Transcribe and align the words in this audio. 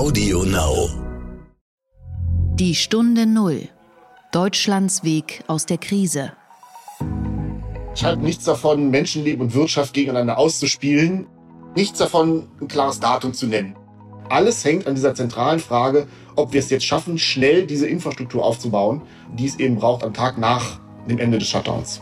Audio 0.00 0.44
Now. 0.44 0.88
Die 2.54 2.74
Stunde 2.74 3.26
Null. 3.26 3.68
Deutschlands 4.32 5.04
Weg 5.04 5.44
aus 5.46 5.66
der 5.66 5.76
Krise. 5.76 6.32
Ich 7.94 8.02
halte 8.02 8.22
nichts 8.22 8.46
davon, 8.46 8.88
Menschenleben 8.88 9.42
und 9.42 9.54
Wirtschaft 9.54 9.92
gegeneinander 9.92 10.38
auszuspielen. 10.38 11.26
Nichts 11.76 11.98
davon, 11.98 12.48
ein 12.62 12.68
klares 12.68 12.98
Datum 12.98 13.34
zu 13.34 13.46
nennen. 13.46 13.76
Alles 14.30 14.64
hängt 14.64 14.86
an 14.86 14.94
dieser 14.94 15.14
zentralen 15.14 15.60
Frage, 15.60 16.06
ob 16.34 16.54
wir 16.54 16.60
es 16.60 16.70
jetzt 16.70 16.86
schaffen, 16.86 17.18
schnell 17.18 17.66
diese 17.66 17.86
Infrastruktur 17.86 18.42
aufzubauen, 18.42 19.02
die 19.34 19.48
es 19.48 19.58
eben 19.58 19.76
braucht 19.76 20.02
am 20.02 20.14
Tag 20.14 20.38
nach 20.38 20.80
dem 21.10 21.18
Ende 21.18 21.36
des 21.36 21.48
Shutdowns. 21.48 22.00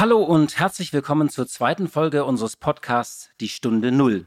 Hallo 0.00 0.22
und 0.22 0.58
herzlich 0.58 0.94
willkommen 0.94 1.28
zur 1.28 1.46
zweiten 1.46 1.86
Folge 1.86 2.24
unseres 2.24 2.56
Podcasts 2.56 3.28
Die 3.38 3.50
Stunde 3.50 3.92
Null. 3.92 4.24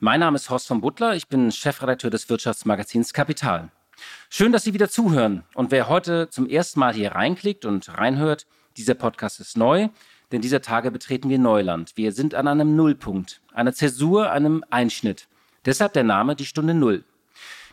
Mein 0.00 0.18
Name 0.18 0.34
ist 0.34 0.50
Horst 0.50 0.66
von 0.66 0.80
Butler, 0.80 1.14
ich 1.14 1.28
bin 1.28 1.52
Chefredakteur 1.52 2.10
des 2.10 2.28
Wirtschaftsmagazins 2.28 3.12
Kapital. 3.12 3.70
Schön, 4.30 4.50
dass 4.50 4.64
Sie 4.64 4.74
wieder 4.74 4.88
zuhören. 4.88 5.44
Und 5.54 5.70
wer 5.70 5.88
heute 5.88 6.28
zum 6.28 6.48
ersten 6.48 6.80
Mal 6.80 6.92
hier 6.92 7.12
reinklickt 7.12 7.64
und 7.64 7.96
reinhört, 7.96 8.48
dieser 8.76 8.94
Podcast 8.94 9.38
ist 9.38 9.56
neu, 9.56 9.90
denn 10.32 10.40
dieser 10.40 10.60
Tage 10.60 10.90
betreten 10.90 11.30
wir 11.30 11.38
Neuland. 11.38 11.92
Wir 11.94 12.10
sind 12.10 12.34
an 12.34 12.48
einem 12.48 12.74
Nullpunkt, 12.74 13.42
einer 13.52 13.72
Zäsur, 13.72 14.32
einem 14.32 14.64
Einschnitt. 14.70 15.28
Deshalb 15.64 15.92
der 15.92 16.02
Name 16.02 16.34
Die 16.34 16.46
Stunde 16.46 16.74
Null. 16.74 17.04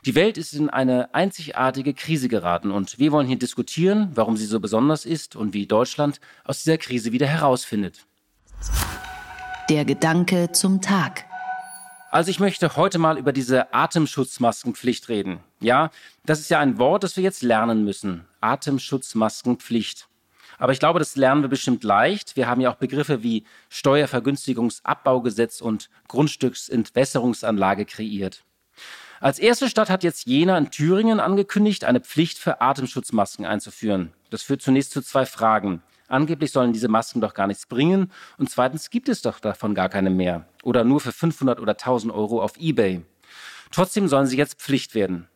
Die 0.05 0.15
Welt 0.15 0.37
ist 0.37 0.53
in 0.53 0.69
eine 0.69 1.13
einzigartige 1.13 1.93
Krise 1.93 2.29
geraten 2.29 2.71
und 2.71 2.99
wir 2.99 3.11
wollen 3.11 3.27
hier 3.27 3.37
diskutieren, 3.37 4.11
warum 4.15 4.37
sie 4.37 4.45
so 4.45 4.59
besonders 4.61 5.05
ist 5.05 5.35
und 5.35 5.53
wie 5.53 5.67
Deutschland 5.67 6.21
aus 6.45 6.63
dieser 6.63 6.77
Krise 6.77 7.11
wieder 7.11 7.27
herausfindet. 7.27 8.05
Der 9.69 9.83
Gedanke 9.83 10.51
zum 10.53 10.81
Tag. 10.81 11.25
Also 12.11 12.31
ich 12.31 12.39
möchte 12.39 12.75
heute 12.75 12.97
mal 12.97 13.17
über 13.17 13.33
diese 13.33 13.73
Atemschutzmaskenpflicht 13.73 15.09
reden. 15.09 15.41
Ja, 15.59 15.91
das 16.25 16.39
ist 16.39 16.49
ja 16.49 16.59
ein 16.59 16.79
Wort, 16.79 17.03
das 17.03 17.17
wir 17.17 17.23
jetzt 17.23 17.43
lernen 17.43 17.83
müssen. 17.83 18.25
Atemschutzmaskenpflicht. 18.41 20.07
Aber 20.57 20.71
ich 20.71 20.79
glaube, 20.79 20.99
das 20.99 21.17
lernen 21.17 21.41
wir 21.41 21.49
bestimmt 21.49 21.83
leicht. 21.83 22.35
Wir 22.35 22.47
haben 22.47 22.61
ja 22.61 22.71
auch 22.71 22.75
Begriffe 22.75 23.21
wie 23.21 23.43
Steuervergünstigungsabbaugesetz 23.69 25.61
und 25.61 25.89
Grundstücksentwässerungsanlage 26.07 27.85
kreiert. 27.85 28.43
Als 29.21 29.37
erste 29.37 29.67
Stadt 29.69 29.89
hat 29.89 30.03
jetzt 30.03 30.27
Jena 30.27 30.57
in 30.57 30.71
Thüringen 30.71 31.19
angekündigt, 31.19 31.83
eine 31.83 31.99
Pflicht 31.99 32.37
für 32.37 32.61
Atemschutzmasken 32.61 33.45
einzuführen. 33.45 34.13
Das 34.29 34.43
führt 34.43 34.61
zunächst 34.61 34.91
zu 34.91 35.01
zwei 35.01 35.25
Fragen. 35.25 35.81
Angeblich 36.07 36.51
sollen 36.51 36.71
diese 36.71 36.87
Masken 36.87 37.19
doch 37.19 37.33
gar 37.33 37.45
nichts 37.45 37.65
bringen 37.65 38.11
und 38.37 38.49
zweitens 38.49 38.89
gibt 38.89 39.09
es 39.09 39.21
doch 39.21 39.39
davon 39.41 39.75
gar 39.75 39.89
keine 39.89 40.09
mehr 40.09 40.45
oder 40.63 40.85
nur 40.85 41.01
für 41.01 41.11
500 41.11 41.59
oder 41.59 41.73
1000 41.73 42.13
Euro 42.13 42.41
auf 42.41 42.53
eBay. 42.57 43.01
Trotzdem 43.71 44.07
sollen 44.07 44.25
sie 44.25 44.37
jetzt 44.37 44.61
Pflicht 44.61 44.95
werden. 44.95 45.27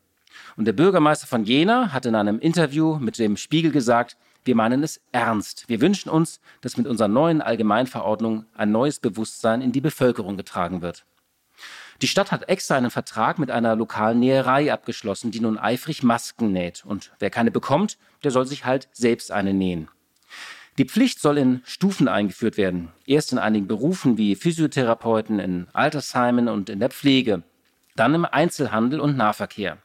Und 0.55 0.65
der 0.65 0.73
Bürgermeister 0.73 1.27
von 1.27 1.43
Jena 1.43 1.91
hat 1.91 2.05
in 2.05 2.15
einem 2.15 2.39
Interview 2.39 2.97
mit 2.99 3.19
dem 3.19 3.35
Spiegel 3.35 3.71
gesagt, 3.71 4.15
wir 4.45 4.55
meinen 4.55 4.81
es 4.81 5.01
ernst. 5.11 5.65
Wir 5.67 5.81
wünschen 5.81 6.09
uns, 6.09 6.39
dass 6.61 6.77
mit 6.77 6.87
unserer 6.87 7.09
neuen 7.09 7.41
Allgemeinverordnung 7.41 8.45
ein 8.55 8.71
neues 8.71 8.99
Bewusstsein 8.99 9.61
in 9.61 9.73
die 9.73 9.81
Bevölkerung 9.81 10.37
getragen 10.37 10.81
wird. 10.81 11.05
Die 12.01 12.07
Stadt 12.07 12.31
hat 12.31 12.49
extra 12.49 12.75
einen 12.75 12.91
Vertrag 12.91 13.39
mit 13.39 13.51
einer 13.51 13.75
lokalen 13.75 14.19
Näherei 14.19 14.73
abgeschlossen, 14.73 15.31
die 15.31 15.39
nun 15.39 15.57
eifrig 15.57 16.03
Masken 16.03 16.51
näht. 16.51 16.83
Und 16.85 17.11
wer 17.19 17.29
keine 17.29 17.51
bekommt, 17.51 17.97
der 18.23 18.31
soll 18.31 18.45
sich 18.45 18.65
halt 18.65 18.89
selbst 18.91 19.31
eine 19.31 19.53
nähen. 19.53 19.87
Die 20.79 20.85
Pflicht 20.85 21.19
soll 21.19 21.37
in 21.37 21.61
Stufen 21.65 22.07
eingeführt 22.07 22.57
werden. 22.57 22.89
Erst 23.05 23.31
in 23.31 23.37
einigen 23.37 23.67
Berufen 23.67 24.17
wie 24.17 24.35
Physiotherapeuten, 24.35 25.39
in 25.39 25.67
Altersheimen 25.71 26.47
und 26.47 26.69
in 26.69 26.79
der 26.79 26.89
Pflege. 26.89 27.43
Dann 27.95 28.15
im 28.15 28.25
Einzelhandel 28.25 28.99
und 28.99 29.15
Nahverkehr. 29.15 29.77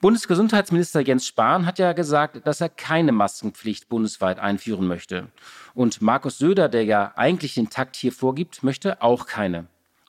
Bundesgesundheitsminister 0.00 1.00
Jens 1.00 1.26
Spahn 1.26 1.66
hat 1.66 1.78
ja 1.78 1.92
gesagt, 1.92 2.46
dass 2.46 2.60
er 2.60 2.68
keine 2.68 3.12
Maskenpflicht 3.12 3.88
bundesweit 3.88 4.38
einführen 4.38 4.86
möchte. 4.86 5.26
Und 5.74 6.00
Markus 6.00 6.38
Söder, 6.38 6.68
der 6.68 6.84
ja 6.84 7.12
eigentlich 7.16 7.54
den 7.54 7.68
Takt 7.68 7.96
hier 7.96 8.12
vorgibt, 8.12 8.62
möchte 8.62 9.02
auch 9.02 9.26
keine. 9.26 9.66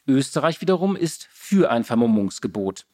Österreich 0.07 0.61
wiederum 0.61 0.95
ist 0.95 1.27
für 1.31 1.69
ein 1.71 1.83
Vermummungsgebot. 1.83 2.85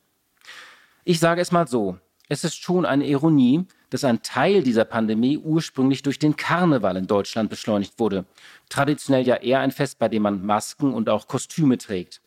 Ich 1.03 1.19
sage 1.19 1.41
es 1.41 1.51
mal 1.51 1.67
so, 1.67 1.97
es 2.29 2.43
ist 2.43 2.61
schon 2.61 2.85
eine 2.85 3.07
Ironie, 3.07 3.65
dass 3.89 4.03
ein 4.03 4.21
Teil 4.21 4.63
dieser 4.63 4.83
Pandemie 4.83 5.37
ursprünglich 5.37 6.01
durch 6.01 6.19
den 6.19 6.35
Karneval 6.35 6.97
in 6.97 7.07
Deutschland 7.07 7.49
beschleunigt 7.49 7.99
wurde. 7.99 8.25
Traditionell 8.67 9.25
ja 9.25 9.35
eher 9.35 9.61
ein 9.61 9.71
Fest, 9.71 9.99
bei 9.99 10.09
dem 10.09 10.23
man 10.23 10.45
Masken 10.45 10.93
und 10.93 11.07
auch 11.07 11.27
Kostüme 11.27 11.77
trägt. 11.77 12.21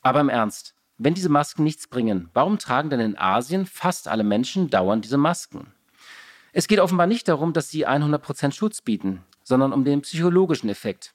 Aber 0.00 0.20
im 0.20 0.30
Ernst, 0.30 0.74
wenn 0.96 1.14
diese 1.14 1.28
Masken 1.28 1.64
nichts 1.64 1.86
bringen, 1.86 2.30
warum 2.32 2.58
tragen 2.58 2.88
denn 2.88 3.00
in 3.00 3.18
Asien 3.18 3.66
fast 3.66 4.08
alle 4.08 4.24
Menschen 4.24 4.70
dauernd 4.70 5.04
diese 5.04 5.18
Masken? 5.18 5.74
Es 6.52 6.68
geht 6.68 6.80
offenbar 6.80 7.06
nicht 7.06 7.28
darum, 7.28 7.52
dass 7.52 7.68
sie 7.68 7.86
100% 7.86 8.52
Schutz 8.52 8.80
bieten, 8.80 9.22
sondern 9.42 9.72
um 9.72 9.84
den 9.84 10.02
psychologischen 10.02 10.70
Effekt. 10.70 11.12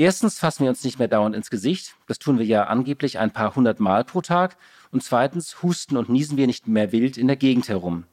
Erstens 0.00 0.38
fassen 0.38 0.62
wir 0.62 0.70
uns 0.70 0.82
nicht 0.82 0.98
mehr 0.98 1.08
dauernd 1.08 1.36
ins 1.36 1.50
Gesicht. 1.50 1.94
Das 2.06 2.18
tun 2.18 2.38
wir 2.38 2.46
ja 2.46 2.64
angeblich 2.64 3.18
ein 3.18 3.32
paar 3.32 3.54
hundert 3.54 3.80
Mal 3.80 4.02
pro 4.02 4.22
Tag. 4.22 4.56
Und 4.90 5.04
zweitens 5.04 5.62
husten 5.62 5.98
und 5.98 6.08
niesen 6.08 6.38
wir 6.38 6.46
nicht 6.46 6.66
mehr 6.66 6.90
wild 6.90 7.18
in 7.18 7.26
der 7.26 7.36
Gegend 7.36 7.68
herum. 7.68 8.04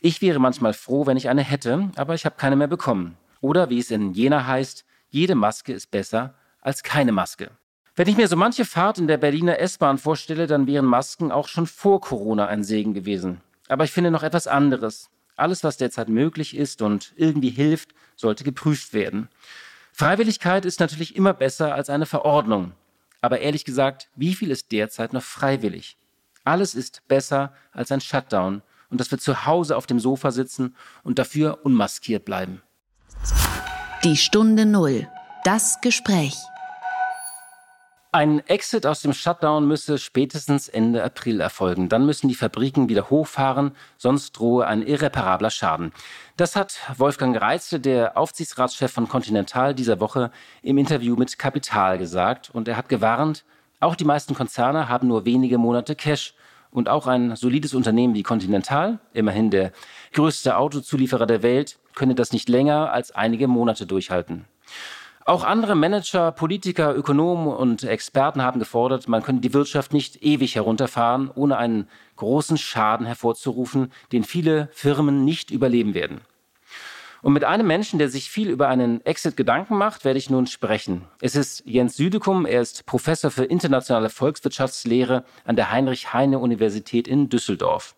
Ich 0.00 0.22
wäre 0.22 0.38
manchmal 0.38 0.72
froh, 0.72 1.04
wenn 1.04 1.18
ich 1.18 1.28
eine 1.28 1.42
hätte, 1.42 1.90
aber 1.96 2.14
ich 2.14 2.24
habe 2.24 2.36
keine 2.38 2.56
mehr 2.56 2.66
bekommen. 2.66 3.18
Oder 3.42 3.68
wie 3.68 3.78
es 3.78 3.90
in 3.90 4.14
Jena 4.14 4.46
heißt, 4.46 4.86
jede 5.10 5.34
Maske 5.34 5.74
ist 5.74 5.90
besser 5.90 6.32
als 6.62 6.82
keine 6.82 7.12
Maske. 7.12 7.50
Wenn 7.94 8.08
ich 8.08 8.16
mir 8.16 8.26
so 8.26 8.36
manche 8.36 8.64
Fahrt 8.64 8.96
in 8.96 9.06
der 9.06 9.18
Berliner 9.18 9.58
S-Bahn 9.58 9.98
vorstelle, 9.98 10.46
dann 10.46 10.66
wären 10.66 10.86
Masken 10.86 11.30
auch 11.30 11.48
schon 11.48 11.66
vor 11.66 12.00
Corona 12.00 12.46
ein 12.46 12.64
Segen 12.64 12.94
gewesen. 12.94 13.42
Aber 13.68 13.84
ich 13.84 13.92
finde 13.92 14.10
noch 14.10 14.22
etwas 14.22 14.46
anderes. 14.46 15.10
Alles, 15.36 15.62
was 15.62 15.76
derzeit 15.76 16.08
möglich 16.08 16.56
ist 16.56 16.80
und 16.80 17.12
irgendwie 17.16 17.50
hilft, 17.50 17.90
sollte 18.16 18.44
geprüft 18.44 18.94
werden. 18.94 19.28
Freiwilligkeit 19.98 20.64
ist 20.64 20.78
natürlich 20.78 21.16
immer 21.16 21.34
besser 21.34 21.74
als 21.74 21.90
eine 21.90 22.06
Verordnung. 22.06 22.70
Aber 23.20 23.40
ehrlich 23.40 23.64
gesagt, 23.64 24.08
wie 24.14 24.32
viel 24.32 24.52
ist 24.52 24.70
derzeit 24.70 25.12
noch 25.12 25.24
freiwillig? 25.24 25.96
Alles 26.44 26.76
ist 26.76 27.02
besser 27.08 27.52
als 27.72 27.90
ein 27.90 28.00
Shutdown 28.00 28.62
und 28.90 29.00
dass 29.00 29.10
wir 29.10 29.18
zu 29.18 29.44
Hause 29.44 29.76
auf 29.76 29.88
dem 29.88 29.98
Sofa 29.98 30.30
sitzen 30.30 30.76
und 31.02 31.18
dafür 31.18 31.64
unmaskiert 31.64 32.24
bleiben. 32.24 32.62
Die 34.04 34.16
Stunde 34.16 34.66
Null. 34.66 35.08
Das 35.42 35.80
Gespräch. 35.80 36.36
Ein 38.18 38.44
Exit 38.48 38.84
aus 38.84 39.00
dem 39.00 39.12
Shutdown 39.12 39.68
müsse 39.68 39.96
spätestens 39.96 40.68
Ende 40.68 41.04
April 41.04 41.40
erfolgen. 41.40 41.88
Dann 41.88 42.04
müssen 42.04 42.26
die 42.26 42.34
Fabriken 42.34 42.88
wieder 42.88 43.10
hochfahren, 43.10 43.76
sonst 43.96 44.32
drohe 44.32 44.66
ein 44.66 44.82
irreparabler 44.82 45.50
Schaden. 45.50 45.92
Das 46.36 46.56
hat 46.56 46.80
Wolfgang 46.96 47.40
Reitze, 47.40 47.78
der 47.78 48.16
Aufsichtsratschef 48.16 48.90
von 48.90 49.08
Continental, 49.08 49.72
dieser 49.72 50.00
Woche 50.00 50.32
im 50.62 50.78
Interview 50.78 51.14
mit 51.14 51.38
Kapital 51.38 51.96
gesagt. 51.96 52.50
Und 52.52 52.66
er 52.66 52.76
hat 52.76 52.88
gewarnt, 52.88 53.44
auch 53.78 53.94
die 53.94 54.04
meisten 54.04 54.34
Konzerne 54.34 54.88
haben 54.88 55.06
nur 55.06 55.24
wenige 55.24 55.56
Monate 55.56 55.94
Cash. 55.94 56.34
Und 56.72 56.88
auch 56.88 57.06
ein 57.06 57.36
solides 57.36 57.72
Unternehmen 57.72 58.14
wie 58.14 58.24
Continental, 58.24 58.98
immerhin 59.12 59.50
der 59.52 59.70
größte 60.12 60.56
Autozulieferer 60.56 61.26
der 61.26 61.44
Welt, 61.44 61.78
könne 61.94 62.16
das 62.16 62.32
nicht 62.32 62.48
länger 62.48 62.90
als 62.90 63.12
einige 63.12 63.46
Monate 63.46 63.86
durchhalten. 63.86 64.44
Auch 65.28 65.44
andere 65.44 65.74
Manager, 65.74 66.32
Politiker, 66.32 66.96
Ökonomen 66.96 67.48
und 67.48 67.84
Experten 67.84 68.40
haben 68.40 68.58
gefordert, 68.58 69.08
man 69.08 69.22
könne 69.22 69.40
die 69.40 69.52
Wirtschaft 69.52 69.92
nicht 69.92 70.22
ewig 70.22 70.54
herunterfahren, 70.54 71.30
ohne 71.34 71.58
einen 71.58 71.86
großen 72.16 72.56
Schaden 72.56 73.04
hervorzurufen, 73.04 73.92
den 74.10 74.24
viele 74.24 74.70
Firmen 74.72 75.26
nicht 75.26 75.50
überleben 75.50 75.92
werden. 75.92 76.22
Und 77.20 77.34
mit 77.34 77.44
einem 77.44 77.66
Menschen, 77.66 77.98
der 77.98 78.08
sich 78.08 78.30
viel 78.30 78.48
über 78.48 78.68
einen 78.68 79.04
Exit 79.04 79.36
Gedanken 79.36 79.76
macht, 79.76 80.06
werde 80.06 80.18
ich 80.18 80.30
nun 80.30 80.46
sprechen. 80.46 81.04
Es 81.20 81.36
ist 81.36 81.62
Jens 81.66 81.96
Südekum. 81.96 82.46
Er 82.46 82.62
ist 82.62 82.86
Professor 82.86 83.30
für 83.30 83.44
internationale 83.44 84.08
Volkswirtschaftslehre 84.08 85.24
an 85.44 85.56
der 85.56 85.70
Heinrich-Heine-Universität 85.70 87.06
in 87.06 87.28
Düsseldorf. 87.28 87.96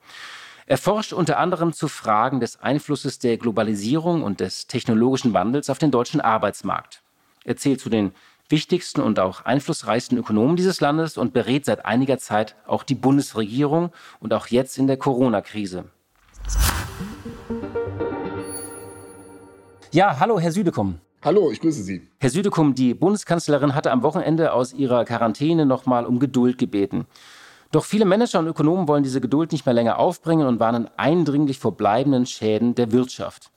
Er 0.66 0.78
forscht 0.78 1.12
unter 1.12 1.38
anderem 1.38 1.72
zu 1.74 1.86
Fragen 1.86 2.40
des 2.40 2.60
Einflusses 2.60 3.20
der 3.20 3.36
Globalisierung 3.36 4.24
und 4.24 4.40
des 4.40 4.66
technologischen 4.66 5.32
Wandels 5.32 5.70
auf 5.70 5.78
den 5.78 5.92
deutschen 5.92 6.20
Arbeitsmarkt. 6.20 7.04
Er 7.44 7.56
zählt 7.56 7.80
zu 7.80 7.88
den 7.88 8.12
wichtigsten 8.48 9.00
und 9.00 9.18
auch 9.18 9.42
einflussreichsten 9.42 10.18
Ökonomen 10.18 10.56
dieses 10.56 10.80
Landes 10.80 11.16
und 11.16 11.32
berät 11.32 11.64
seit 11.64 11.86
einiger 11.86 12.18
Zeit 12.18 12.56
auch 12.66 12.82
die 12.82 12.94
Bundesregierung 12.94 13.90
und 14.18 14.34
auch 14.34 14.48
jetzt 14.48 14.78
in 14.78 14.86
der 14.86 14.96
Corona-Krise. 14.96 15.84
Ja, 19.92 20.20
hallo, 20.20 20.38
Herr 20.38 20.52
Südekum. 20.52 21.00
Hallo, 21.22 21.50
ich 21.50 21.60
grüße 21.60 21.82
Sie. 21.82 22.08
Herr 22.18 22.30
Südekum, 22.30 22.74
die 22.74 22.94
Bundeskanzlerin 22.94 23.74
hatte 23.74 23.90
am 23.90 24.02
Wochenende 24.02 24.52
aus 24.52 24.72
ihrer 24.72 25.04
Quarantäne 25.04 25.66
nochmal 25.66 26.06
um 26.06 26.18
Geduld 26.18 26.58
gebeten. 26.58 27.06
Doch 27.72 27.84
viele 27.84 28.04
Manager 28.04 28.38
und 28.38 28.46
Ökonomen 28.46 28.88
wollen 28.88 29.02
diese 29.02 29.20
Geduld 29.20 29.52
nicht 29.52 29.66
mehr 29.66 29.74
länger 29.74 29.98
aufbringen 29.98 30.46
und 30.46 30.60
warnen 30.60 30.88
eindringlich 30.96 31.58
vor 31.58 31.76
bleibenden 31.76 32.26
Schäden 32.26 32.74
der 32.74 32.90
Wirtschaft. 32.90 33.50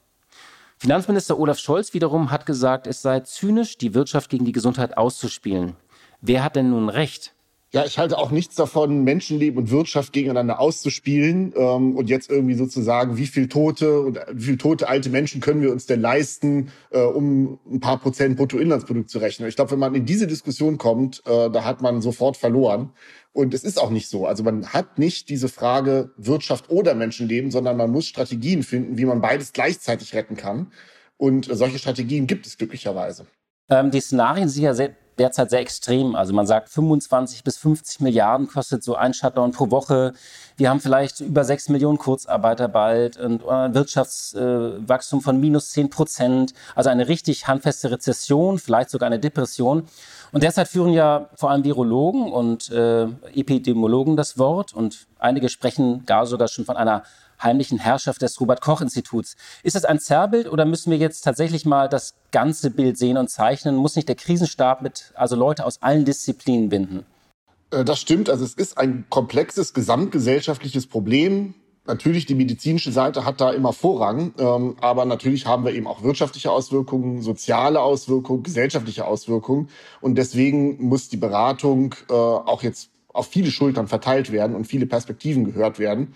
Finanzminister 0.78 1.40
Olaf 1.40 1.60
Scholz 1.60 1.94
wiederum 1.94 2.32
hat 2.32 2.46
gesagt, 2.46 2.88
es 2.88 3.02
sei 3.02 3.22
zynisch, 3.22 3.78
die 3.78 3.94
Wirtschaft 3.94 4.30
gegen 4.30 4.46
die 4.46 4.52
Gesundheit 4.52 4.98
auszuspielen. 4.98 5.76
Wer 6.22 6.44
hat 6.44 6.56
denn 6.56 6.70
nun 6.70 6.90
recht? 6.90 7.34
Ja, 7.76 7.86
ich 7.86 7.98
halte 7.98 8.20
auch 8.20 8.30
nichts 8.30 8.54
davon, 8.54 9.04
Menschenleben 9.04 9.58
und 9.58 9.72
Wirtschaft 9.72 10.14
gegeneinander 10.14 10.60
auszuspielen 10.60 11.54
ähm, 11.58 11.96
und 11.96 12.08
jetzt 12.08 12.30
irgendwie 12.30 12.54
sozusagen, 12.54 13.18
wie 13.18 13.26
viel 13.26 13.50
tote 13.50 14.00
und 14.00 14.20
wie 14.32 14.44
viel 14.44 14.58
tote 14.60 14.88
alte 14.88 15.10
Menschen 15.10 15.42
können 15.42 15.64
wir 15.64 15.72
uns 15.72 15.88
denn 15.88 16.00
leisten, 16.00 16.72
äh, 16.92 17.02
um 17.02 17.60
ein 17.66 17.80
paar 17.80 18.00
Prozent 18.00 18.38
Bruttoinlandsprodukt 18.38 19.10
zu 19.10 19.18
rechnen. 19.18 19.50
Ich 19.50 19.56
glaube, 19.56 19.72
wenn 19.72 19.80
man 19.80 19.96
in 19.96 20.06
diese 20.06 20.28
Diskussion 20.28 20.78
kommt, 20.78 21.24
äh, 21.26 21.50
da 21.50 21.66
hat 21.66 21.82
man 21.82 22.04
sofort 22.04 22.38
verloren. 22.38 22.92
Und 23.32 23.56
es 23.56 23.64
ist 23.64 23.82
auch 23.82 23.90
nicht 23.90 24.08
so. 24.08 24.28
Also 24.28 24.44
man 24.44 24.68
hat 24.68 25.00
nicht 25.00 25.30
diese 25.30 25.50
Frage 25.50 26.12
Wirtschaft 26.16 26.70
oder 26.70 26.94
Menschenleben, 26.94 27.50
sondern 27.50 27.76
man 27.76 27.90
muss 27.90 28.06
Strategien 28.06 28.62
finden, 28.62 29.00
wie 29.00 29.06
man 29.06 29.20
beides 29.20 29.52
gleichzeitig 29.52 30.14
retten 30.14 30.38
kann. 30.38 30.72
Und 31.18 31.50
äh, 31.50 31.56
solche 31.56 31.80
Strategien 31.80 32.28
gibt 32.28 32.46
es 32.46 32.56
glücklicherweise. 32.56 33.26
Ähm, 33.68 33.90
die 33.90 34.00
Szenarien 34.00 34.48
sind 34.48 34.62
ja 34.62 34.76
sehr 34.76 34.96
derzeit 35.18 35.50
sehr 35.50 35.60
extrem. 35.60 36.16
Also 36.16 36.34
man 36.34 36.48
sagt 36.48 36.70
25 36.70 37.44
bis 37.44 37.58
50 37.58 38.02
Milliarden 38.02 38.48
kostet 38.48 38.84
so 38.84 38.96
ein 38.96 39.14
Shutdown 39.14 39.52
pro 39.52 39.72
Woche. 39.72 40.14
Wir 40.58 40.70
haben 40.70 40.80
vielleicht 40.80 41.20
über 41.20 41.44
6 41.44 41.70
Millionen 41.70 41.98
Kurzarbeiter 41.98 42.68
bald 42.68 43.18
und 43.18 43.48
ein 43.48 43.74
Wirtschaftswachstum 43.74 45.22
von 45.22 45.40
minus 45.40 45.72
10 45.72 45.90
Prozent. 45.90 46.54
Also 46.76 46.90
eine 46.90 47.08
richtig 47.08 47.48
handfeste 47.48 47.92
Rezession, 47.92 48.60
vielleicht 48.60 48.90
sogar 48.90 49.08
eine 49.08 49.20
Depression. 49.20 49.88
Und 50.32 50.44
derzeit 50.44 50.68
führen 50.68 50.94
ja 50.94 51.30
vor 51.36 51.52
allem 51.52 51.64
Virologen 51.64 52.32
und 52.32 52.72
äh, 52.72 53.04
Epidemiologen 53.36 54.18
das 54.18 54.38
Wort 54.40 54.74
und 54.74 55.06
einige 55.20 55.48
sprechen 55.50 56.06
gar 56.06 56.26
sogar 56.26 56.48
schon 56.48 56.66
von 56.66 56.76
einer 56.76 57.04
heimlichen 57.44 57.80
Herrschaft 57.80 58.22
des 58.22 58.40
Robert-Koch-Instituts. 58.40 59.36
Ist 59.64 59.76
das 59.76 59.86
ein 59.86 60.00
Zerrbild 60.00 60.52
oder 60.52 60.66
müssen 60.66 60.92
wir 60.92 60.98
jetzt 60.98 61.22
tatsächlich 61.22 61.66
mal 61.66 61.90
das 61.90 62.16
ganze 62.32 62.72
Bild 62.72 62.98
sehen 62.98 63.18
und 63.18 63.30
zeichnen? 63.30 63.76
Muss 63.76 63.96
nicht 63.96 64.08
der 64.08 64.16
Krisenstab 64.16 64.82
mit, 64.82 65.12
also 65.16 65.36
Leute 65.36 65.66
aus 65.66 65.82
allen 65.82 66.06
Disziplinen 66.06 66.70
binden? 66.70 67.06
Äh, 67.72 67.84
das 67.84 68.00
stimmt. 68.00 68.30
Also 68.30 68.46
es 68.46 68.54
ist 68.54 68.78
ein 68.78 69.06
komplexes 69.10 69.74
gesamtgesellschaftliches 69.74 70.88
Problem. 70.88 71.56
Natürlich, 71.86 72.26
die 72.26 72.36
medizinische 72.36 72.94
Seite 72.94 73.26
hat 73.26 73.42
da 73.42 73.52
immer 73.52 73.74
Vorrang, 73.74 74.34
ähm, 74.38 74.78
aber 74.80 75.04
natürlich 75.04 75.48
haben 75.48 75.66
wir 75.66 75.74
eben 75.74 75.86
auch 75.86 76.02
wirtschaftliche 76.02 76.50
Auswirkungen, 76.50 77.22
soziale 77.22 77.82
Auswirkungen, 77.82 78.42
gesellschaftliche 78.42 79.06
Auswirkungen. 79.06 79.68
Und 80.00 80.16
deswegen 80.16 80.82
muss 80.82 81.10
die 81.10 81.18
Beratung 81.18 81.94
äh, 82.10 82.14
auch 82.14 82.64
jetzt 82.64 82.90
auf 83.10 83.28
viele 83.28 83.52
Schultern 83.52 83.88
verteilt 83.88 84.32
werden 84.32 84.56
und 84.56 84.66
viele 84.66 84.86
Perspektiven 84.86 85.44
gehört 85.44 85.78
werden. 85.78 86.16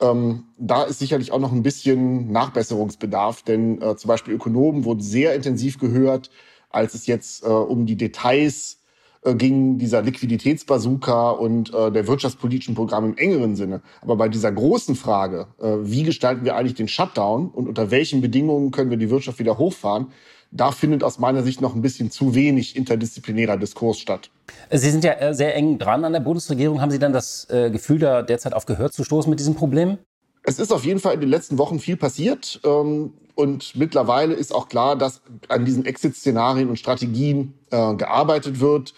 Ähm, 0.00 0.44
da 0.58 0.84
ist 0.84 0.98
sicherlich 0.98 1.32
auch 1.32 1.38
noch 1.38 1.52
ein 1.52 1.62
bisschen 1.62 2.30
Nachbesserungsbedarf, 2.30 3.42
denn 3.42 3.80
äh, 3.80 3.96
zum 3.96 4.08
Beispiel 4.08 4.34
Ökonomen 4.34 4.84
wurden 4.84 5.00
sehr 5.00 5.34
intensiv 5.34 5.78
gehört, 5.78 6.30
als 6.70 6.94
es 6.94 7.06
jetzt 7.06 7.44
äh, 7.44 7.48
um 7.48 7.86
die 7.86 7.96
Details 7.96 8.78
äh, 9.26 9.34
ging, 9.34 9.78
dieser 9.78 10.02
Liquiditätsbazooka 10.02 11.30
und 11.30 11.72
äh, 11.72 11.90
der 11.90 12.06
wirtschaftspolitischen 12.06 12.74
Programme 12.74 13.08
im 13.08 13.16
engeren 13.16 13.56
Sinne. 13.56 13.82
Aber 14.02 14.16
bei 14.16 14.28
dieser 14.28 14.52
großen 14.52 14.94
Frage, 14.94 15.48
äh, 15.60 15.76
wie 15.80 16.02
gestalten 16.02 16.44
wir 16.44 16.56
eigentlich 16.56 16.74
den 16.74 16.88
Shutdown 16.88 17.48
und 17.48 17.66
unter 17.66 17.90
welchen 17.90 18.20
Bedingungen 18.20 18.70
können 18.70 18.90
wir 18.90 18.98
die 18.98 19.10
Wirtschaft 19.10 19.38
wieder 19.38 19.56
hochfahren, 19.58 20.08
da 20.56 20.72
findet 20.72 21.04
aus 21.04 21.18
meiner 21.18 21.42
Sicht 21.42 21.60
noch 21.60 21.74
ein 21.74 21.82
bisschen 21.82 22.10
zu 22.10 22.34
wenig 22.34 22.76
interdisziplinärer 22.76 23.56
Diskurs 23.56 23.98
statt. 23.98 24.30
Sie 24.70 24.90
sind 24.90 25.04
ja 25.04 25.12
äh, 25.12 25.34
sehr 25.34 25.54
eng 25.54 25.78
dran 25.78 26.04
an 26.04 26.12
der 26.12 26.20
Bundesregierung. 26.20 26.80
Haben 26.80 26.90
Sie 26.90 26.98
dann 26.98 27.12
das 27.12 27.48
äh, 27.50 27.70
Gefühl, 27.70 27.98
da 27.98 28.22
derzeit 28.22 28.54
auf 28.54 28.66
Gehör 28.66 28.90
zu 28.90 29.04
stoßen 29.04 29.28
mit 29.30 29.38
diesem 29.38 29.54
Problem? 29.54 29.98
Es 30.42 30.58
ist 30.58 30.72
auf 30.72 30.84
jeden 30.84 31.00
Fall 31.00 31.14
in 31.14 31.20
den 31.20 31.30
letzten 31.30 31.58
Wochen 31.58 31.80
viel 31.80 31.96
passiert. 31.96 32.60
Ähm, 32.64 33.14
und 33.34 33.76
mittlerweile 33.76 34.34
ist 34.34 34.54
auch 34.54 34.68
klar, 34.68 34.96
dass 34.96 35.20
an 35.48 35.64
diesen 35.64 35.84
Exit-Szenarien 35.84 36.68
und 36.68 36.78
Strategien 36.78 37.54
äh, 37.70 37.94
gearbeitet 37.94 38.60
wird. 38.60 38.94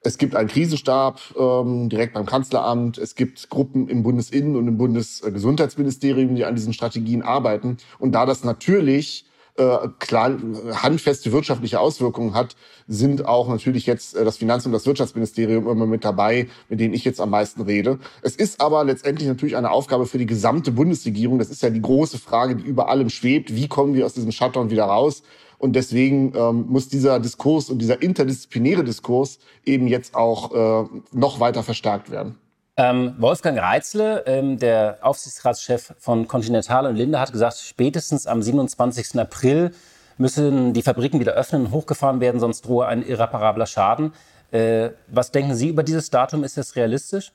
Es 0.00 0.18
gibt 0.18 0.36
einen 0.36 0.48
Krisenstab 0.48 1.20
ähm, 1.38 1.88
direkt 1.88 2.14
beim 2.14 2.26
Kanzleramt. 2.26 2.98
Es 2.98 3.14
gibt 3.14 3.48
Gruppen 3.50 3.88
im 3.88 4.02
Bundesinnen- 4.02 4.56
und 4.56 4.68
im 4.68 4.78
Bundesgesundheitsministerium, 4.78 6.34
die 6.34 6.44
an 6.44 6.54
diesen 6.54 6.72
Strategien 6.72 7.22
arbeiten. 7.22 7.78
Und 7.98 8.12
da 8.12 8.24
das 8.24 8.44
natürlich 8.44 9.26
äh, 9.56 9.88
klar 9.98 10.36
handfeste 10.82 11.30
wirtschaftliche 11.32 11.78
Auswirkungen 11.78 12.34
hat, 12.34 12.56
sind 12.88 13.24
auch 13.26 13.48
natürlich 13.48 13.86
jetzt 13.86 14.16
äh, 14.16 14.24
das 14.24 14.36
Finanz- 14.36 14.66
und 14.66 14.72
das 14.72 14.86
Wirtschaftsministerium 14.86 15.68
immer 15.68 15.86
mit 15.86 16.04
dabei, 16.04 16.48
mit 16.68 16.80
denen 16.80 16.94
ich 16.94 17.04
jetzt 17.04 17.20
am 17.20 17.30
meisten 17.30 17.62
rede. 17.62 17.98
Es 18.22 18.34
ist 18.34 18.60
aber 18.60 18.84
letztendlich 18.84 19.28
natürlich 19.28 19.56
eine 19.56 19.70
Aufgabe 19.70 20.06
für 20.06 20.18
die 20.18 20.26
gesamte 20.26 20.72
Bundesregierung. 20.72 21.38
Das 21.38 21.50
ist 21.50 21.62
ja 21.62 21.70
die 21.70 21.82
große 21.82 22.18
Frage, 22.18 22.56
die 22.56 22.64
über 22.64 22.88
allem 22.88 23.10
schwebt. 23.10 23.54
Wie 23.54 23.68
kommen 23.68 23.94
wir 23.94 24.06
aus 24.06 24.14
diesem 24.14 24.32
Shutdown 24.32 24.70
wieder 24.70 24.84
raus? 24.84 25.22
Und 25.58 25.76
deswegen 25.76 26.32
ähm, 26.36 26.66
muss 26.68 26.88
dieser 26.88 27.20
Diskurs 27.20 27.70
und 27.70 27.78
dieser 27.78 28.02
interdisziplinäre 28.02 28.84
Diskurs 28.84 29.38
eben 29.64 29.86
jetzt 29.86 30.14
auch 30.14 30.52
äh, 30.52 30.88
noch 31.12 31.40
weiter 31.40 31.62
verstärkt 31.62 32.10
werden. 32.10 32.36
Ähm, 32.76 33.14
Wolfgang 33.18 33.56
Reitzle, 33.58 34.24
ähm, 34.26 34.58
der 34.58 34.98
Aufsichtsratschef 35.02 35.94
von 35.98 36.26
Continental 36.26 36.86
und 36.86 36.96
Linde, 36.96 37.20
hat 37.20 37.30
gesagt, 37.30 37.58
spätestens 37.58 38.26
am 38.26 38.42
27. 38.42 39.20
April 39.20 39.72
müssen 40.18 40.72
die 40.72 40.82
Fabriken 40.82 41.20
wieder 41.20 41.34
öffnen 41.34 41.66
und 41.66 41.70
hochgefahren 41.70 42.20
werden, 42.20 42.40
sonst 42.40 42.62
drohe 42.62 42.86
ein 42.86 43.06
irreparabler 43.06 43.66
Schaden. 43.66 44.12
Äh, 44.50 44.90
was 45.06 45.30
denken 45.30 45.54
Sie 45.54 45.68
über 45.68 45.84
dieses 45.84 46.10
Datum? 46.10 46.42
Ist 46.42 46.56
das 46.56 46.74
realistisch? 46.74 47.32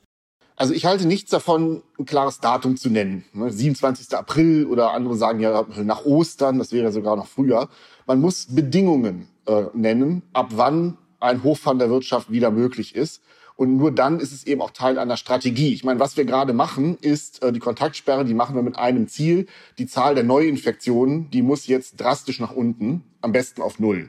Also 0.56 0.74
ich 0.74 0.84
halte 0.84 1.06
nichts 1.06 1.30
davon, 1.30 1.82
ein 1.98 2.04
klares 2.04 2.40
Datum 2.40 2.76
zu 2.76 2.90
nennen. 2.90 3.24
27. 3.32 4.10
Ne, 4.10 4.18
April 4.18 4.66
oder 4.66 4.92
andere 4.92 5.16
sagen 5.16 5.40
ja 5.40 5.64
nach 5.82 6.04
Ostern, 6.04 6.58
das 6.58 6.70
wäre 6.70 6.92
sogar 6.92 7.16
noch 7.16 7.28
früher. 7.28 7.70
Man 8.06 8.20
muss 8.20 8.46
Bedingungen 8.54 9.26
äh, 9.46 9.64
nennen, 9.72 10.22
ab 10.34 10.48
wann 10.50 10.98
ein 11.18 11.42
Hochfahren 11.42 11.78
der 11.78 11.88
Wirtschaft 11.88 12.30
wieder 12.30 12.50
möglich 12.50 12.94
ist. 12.94 13.22
Und 13.60 13.76
nur 13.76 13.92
dann 13.92 14.20
ist 14.20 14.32
es 14.32 14.46
eben 14.46 14.62
auch 14.62 14.70
Teil 14.70 14.98
einer 14.98 15.18
Strategie. 15.18 15.74
Ich 15.74 15.84
meine, 15.84 16.00
was 16.00 16.16
wir 16.16 16.24
gerade 16.24 16.54
machen, 16.54 16.96
ist 17.02 17.42
äh, 17.42 17.52
die 17.52 17.58
Kontaktsperre, 17.58 18.24
die 18.24 18.32
machen 18.32 18.56
wir 18.56 18.62
mit 18.62 18.78
einem 18.78 19.06
Ziel. 19.06 19.48
Die 19.76 19.86
Zahl 19.86 20.14
der 20.14 20.24
Neuinfektionen, 20.24 21.28
die 21.30 21.42
muss 21.42 21.66
jetzt 21.66 22.00
drastisch 22.00 22.40
nach 22.40 22.52
unten, 22.52 23.04
am 23.20 23.32
besten 23.32 23.60
auf 23.60 23.78
Null. 23.78 24.08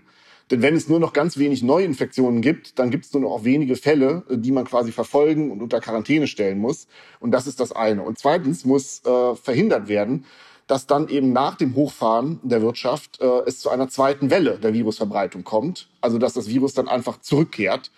Denn 0.52 0.62
wenn 0.62 0.74
es 0.74 0.88
nur 0.88 1.02
noch 1.02 1.12
ganz 1.12 1.38
wenig 1.38 1.64
Neuinfektionen 1.64 2.42
gibt, 2.42 2.80
dann 2.80 2.92
gibt 2.92 3.04
es 3.04 3.12
nur 3.12 3.24
noch 3.24 3.32
auch 3.32 3.44
wenige 3.44 3.76
Fälle, 3.76 4.24
äh, 4.30 4.38
die 4.38 4.54
man 4.54 4.64
quasi 4.64 4.94
verfolgen 4.94 5.52
und 5.52 5.62
unter 5.62 5.82
Quarantäne 5.82 6.28
stellen 6.28 6.60
muss. 6.60 6.88
Und 7.20 7.32
das 7.32 7.46
ist 7.46 7.60
das 7.60 7.74
eine. 7.74 8.04
Und 8.04 8.20
zweitens 8.20 8.64
muss 8.64 9.04
äh, 9.04 9.36
verhindert 9.36 9.90
werden, 9.90 10.24
dass 10.68 10.88
dann 10.88 11.10
eben 11.10 11.34
nach 11.34 11.56
dem 11.56 11.76
Hochfahren 11.76 12.40
der 12.44 12.62
Wirtschaft 12.62 13.20
äh, 13.20 13.42
es 13.46 13.60
zu 13.60 13.70
einer 13.70 13.90
zweiten 13.90 14.30
Welle 14.30 14.60
der 14.60 14.74
Virusverbreitung 14.74 15.44
kommt. 15.44 15.90
Also 16.00 16.20
dass 16.20 16.32
das 16.32 16.48
Virus 16.48 16.74
dann 16.74 16.88
einfach 16.88 17.20
zurückkehrt 17.20 17.92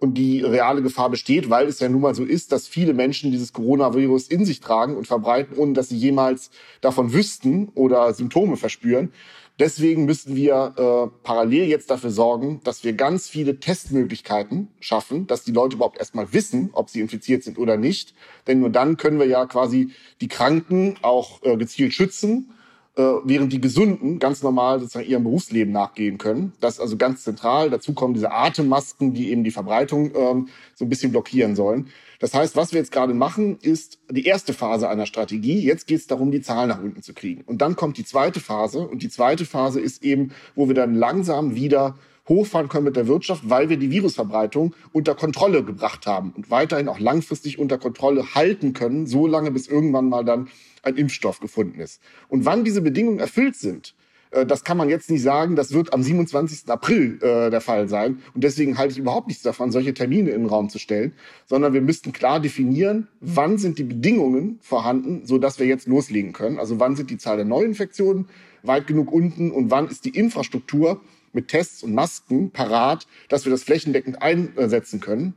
und 0.00 0.14
die 0.14 0.42
reale 0.42 0.80
Gefahr 0.82 1.10
besteht, 1.10 1.50
weil 1.50 1.66
es 1.66 1.80
ja 1.80 1.88
nun 1.88 2.00
mal 2.00 2.14
so 2.14 2.24
ist, 2.24 2.52
dass 2.52 2.68
viele 2.68 2.94
Menschen 2.94 3.32
dieses 3.32 3.52
Coronavirus 3.52 4.28
in 4.28 4.44
sich 4.44 4.60
tragen 4.60 4.96
und 4.96 5.06
verbreiten, 5.06 5.56
ohne 5.56 5.72
dass 5.72 5.88
sie 5.88 5.96
jemals 5.96 6.50
davon 6.80 7.12
wüssten 7.12 7.68
oder 7.74 8.12
Symptome 8.14 8.56
verspüren. 8.56 9.12
Deswegen 9.58 10.04
müssen 10.04 10.36
wir 10.36 10.74
äh, 10.76 11.24
parallel 11.24 11.64
jetzt 11.64 11.90
dafür 11.90 12.10
sorgen, 12.10 12.60
dass 12.62 12.84
wir 12.84 12.92
ganz 12.92 13.28
viele 13.28 13.58
Testmöglichkeiten 13.58 14.68
schaffen, 14.78 15.26
dass 15.26 15.42
die 15.42 15.50
Leute 15.50 15.74
überhaupt 15.74 15.98
erstmal 15.98 16.32
wissen, 16.32 16.70
ob 16.74 16.90
sie 16.90 17.00
infiziert 17.00 17.42
sind 17.42 17.58
oder 17.58 17.76
nicht. 17.76 18.14
Denn 18.46 18.60
nur 18.60 18.70
dann 18.70 18.96
können 18.96 19.18
wir 19.18 19.26
ja 19.26 19.46
quasi 19.46 19.90
die 20.20 20.28
Kranken 20.28 20.94
auch 21.02 21.42
äh, 21.42 21.56
gezielt 21.56 21.92
schützen 21.92 22.52
während 22.98 23.52
die 23.52 23.60
Gesunden 23.60 24.18
ganz 24.18 24.42
normal 24.42 24.80
sozusagen 24.80 25.08
ihrem 25.08 25.24
Berufsleben 25.24 25.72
nachgehen 25.72 26.18
können. 26.18 26.52
Das 26.60 26.74
ist 26.74 26.80
also 26.80 26.96
ganz 26.96 27.22
zentral. 27.22 27.70
Dazu 27.70 27.92
kommen 27.92 28.14
diese 28.14 28.32
Atemmasken, 28.32 29.14
die 29.14 29.30
eben 29.30 29.44
die 29.44 29.52
Verbreitung 29.52 30.10
ähm, 30.16 30.48
so 30.74 30.84
ein 30.84 30.88
bisschen 30.88 31.12
blockieren 31.12 31.54
sollen. 31.54 31.88
Das 32.18 32.34
heißt, 32.34 32.56
was 32.56 32.72
wir 32.72 32.80
jetzt 32.80 32.90
gerade 32.90 33.14
machen, 33.14 33.58
ist 33.62 34.00
die 34.10 34.24
erste 34.24 34.52
Phase 34.52 34.88
einer 34.88 35.06
Strategie. 35.06 35.60
Jetzt 35.60 35.86
geht 35.86 36.00
es 36.00 36.06
darum, 36.08 36.32
die 36.32 36.40
Zahlen 36.40 36.70
nach 36.70 36.82
unten 36.82 37.02
zu 37.02 37.14
kriegen. 37.14 37.42
Und 37.42 37.62
dann 37.62 37.76
kommt 37.76 37.96
die 37.98 38.04
zweite 38.04 38.40
Phase. 38.40 38.80
Und 38.80 39.02
die 39.02 39.08
zweite 39.08 39.44
Phase 39.44 39.80
ist 39.80 40.02
eben, 40.02 40.32
wo 40.56 40.66
wir 40.66 40.74
dann 40.74 40.94
langsam 40.94 41.54
wieder 41.54 41.96
hochfahren 42.28 42.68
können 42.68 42.84
mit 42.84 42.96
der 42.96 43.06
Wirtschaft, 43.06 43.48
weil 43.48 43.68
wir 43.68 43.76
die 43.76 43.90
Virusverbreitung 43.90 44.74
unter 44.92 45.14
Kontrolle 45.14 45.64
gebracht 45.64 46.06
haben 46.06 46.32
und 46.36 46.50
weiterhin 46.50 46.88
auch 46.88 46.98
langfristig 46.98 47.58
unter 47.58 47.78
Kontrolle 47.78 48.34
halten 48.34 48.72
können, 48.72 49.06
so 49.06 49.26
lange 49.26 49.50
bis 49.50 49.66
irgendwann 49.66 50.08
mal 50.08 50.24
dann 50.24 50.48
ein 50.82 50.96
Impfstoff 50.96 51.40
gefunden 51.40 51.80
ist. 51.80 52.00
Und 52.28 52.44
wann 52.44 52.64
diese 52.64 52.82
Bedingungen 52.82 53.18
erfüllt 53.18 53.56
sind, 53.56 53.94
äh, 54.30 54.46
das 54.46 54.64
kann 54.64 54.76
man 54.76 54.88
jetzt 54.88 55.10
nicht 55.10 55.22
sagen, 55.22 55.56
das 55.56 55.72
wird 55.72 55.92
am 55.92 56.02
27. 56.02 56.68
April 56.68 57.18
äh, 57.22 57.50
der 57.50 57.60
Fall 57.60 57.88
sein. 57.88 58.18
Und 58.34 58.44
deswegen 58.44 58.78
halte 58.78 58.92
ich 58.92 58.98
überhaupt 58.98 59.28
nichts 59.28 59.42
davon, 59.42 59.72
solche 59.72 59.94
Termine 59.94 60.30
in 60.30 60.42
den 60.42 60.48
Raum 60.48 60.68
zu 60.68 60.78
stellen, 60.78 61.12
sondern 61.46 61.72
wir 61.72 61.80
müssten 61.80 62.12
klar 62.12 62.40
definieren, 62.40 63.08
wann 63.20 63.58
sind 63.58 63.78
die 63.78 63.84
Bedingungen 63.84 64.58
vorhanden, 64.62 65.22
sodass 65.24 65.58
wir 65.58 65.66
jetzt 65.66 65.86
loslegen 65.86 66.32
können. 66.32 66.58
Also 66.58 66.78
wann 66.80 66.96
sind 66.96 67.10
die 67.10 67.18
Zahl 67.18 67.36
der 67.36 67.46
Neuinfektionen 67.46 68.28
weit 68.62 68.86
genug 68.86 69.12
unten 69.12 69.50
und 69.50 69.70
wann 69.70 69.88
ist 69.88 70.04
die 70.04 70.10
Infrastruktur 70.10 71.00
mit 71.32 71.48
Tests 71.48 71.82
und 71.82 71.94
Masken 71.94 72.50
parat, 72.50 73.06
dass 73.28 73.44
wir 73.44 73.50
das 73.50 73.62
flächendeckend 73.64 74.22
einsetzen 74.22 75.00
können. 75.00 75.34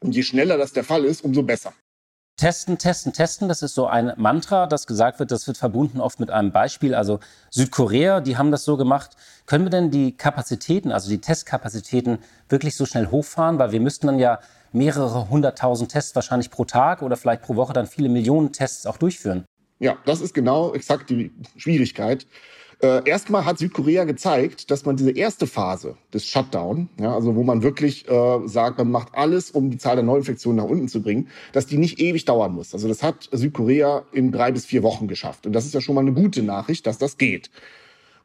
Und 0.00 0.14
je 0.14 0.22
schneller 0.22 0.58
das 0.58 0.72
der 0.72 0.84
Fall 0.84 1.04
ist, 1.04 1.24
umso 1.24 1.42
besser. 1.42 1.72
Testen, 2.36 2.78
testen, 2.78 3.12
testen, 3.12 3.46
das 3.46 3.62
ist 3.62 3.76
so 3.76 3.86
ein 3.86 4.12
Mantra, 4.16 4.66
das 4.66 4.88
gesagt 4.88 5.20
wird, 5.20 5.30
das 5.30 5.46
wird 5.46 5.56
verbunden 5.56 6.00
oft 6.00 6.18
mit 6.18 6.30
einem 6.30 6.50
Beispiel. 6.50 6.92
Also 6.94 7.20
Südkorea, 7.50 8.20
die 8.20 8.36
haben 8.36 8.50
das 8.50 8.64
so 8.64 8.76
gemacht. 8.76 9.12
Können 9.46 9.64
wir 9.64 9.70
denn 9.70 9.92
die 9.92 10.16
Kapazitäten, 10.16 10.90
also 10.90 11.08
die 11.08 11.20
Testkapazitäten 11.20 12.18
wirklich 12.48 12.76
so 12.76 12.86
schnell 12.86 13.12
hochfahren? 13.12 13.60
Weil 13.60 13.70
wir 13.70 13.80
müssten 13.80 14.08
dann 14.08 14.18
ja 14.18 14.40
mehrere 14.72 15.30
hunderttausend 15.30 15.92
Tests 15.92 16.14
wahrscheinlich 16.16 16.50
pro 16.50 16.64
Tag 16.64 17.02
oder 17.02 17.16
vielleicht 17.16 17.42
pro 17.42 17.54
Woche 17.54 17.72
dann 17.72 17.86
viele 17.86 18.08
Millionen 18.08 18.52
Tests 18.52 18.84
auch 18.86 18.96
durchführen. 18.96 19.44
Ja, 19.78 19.96
das 20.04 20.20
ist 20.20 20.34
genau 20.34 20.74
exakt 20.74 21.10
die 21.10 21.32
Schwierigkeit. 21.56 22.26
Äh, 22.84 23.08
erstmal 23.08 23.46
hat 23.46 23.56
Südkorea 23.58 24.04
gezeigt, 24.04 24.70
dass 24.70 24.84
man 24.84 24.96
diese 24.96 25.10
erste 25.10 25.46
Phase 25.46 25.96
des 26.12 26.26
Shutdown, 26.26 26.90
ja, 27.00 27.14
also 27.14 27.34
wo 27.34 27.42
man 27.42 27.62
wirklich 27.62 28.06
äh, 28.10 28.40
sagt, 28.46 28.76
man 28.76 28.90
macht 28.90 29.14
alles, 29.14 29.50
um 29.50 29.70
die 29.70 29.78
Zahl 29.78 29.96
der 29.96 30.04
Neuinfektionen 30.04 30.62
nach 30.62 30.70
unten 30.70 30.88
zu 30.88 31.00
bringen, 31.00 31.28
dass 31.52 31.64
die 31.64 31.78
nicht 31.78 31.98
ewig 31.98 32.26
dauern 32.26 32.52
muss. 32.52 32.74
Also 32.74 32.86
das 32.86 33.02
hat 33.02 33.30
Südkorea 33.32 34.04
in 34.12 34.32
drei 34.32 34.52
bis 34.52 34.66
vier 34.66 34.82
Wochen 34.82 35.08
geschafft. 35.08 35.46
Und 35.46 35.54
das 35.54 35.64
ist 35.64 35.72
ja 35.72 35.80
schon 35.80 35.94
mal 35.94 36.02
eine 36.02 36.12
gute 36.12 36.42
Nachricht, 36.42 36.86
dass 36.86 36.98
das 36.98 37.16
geht. 37.16 37.50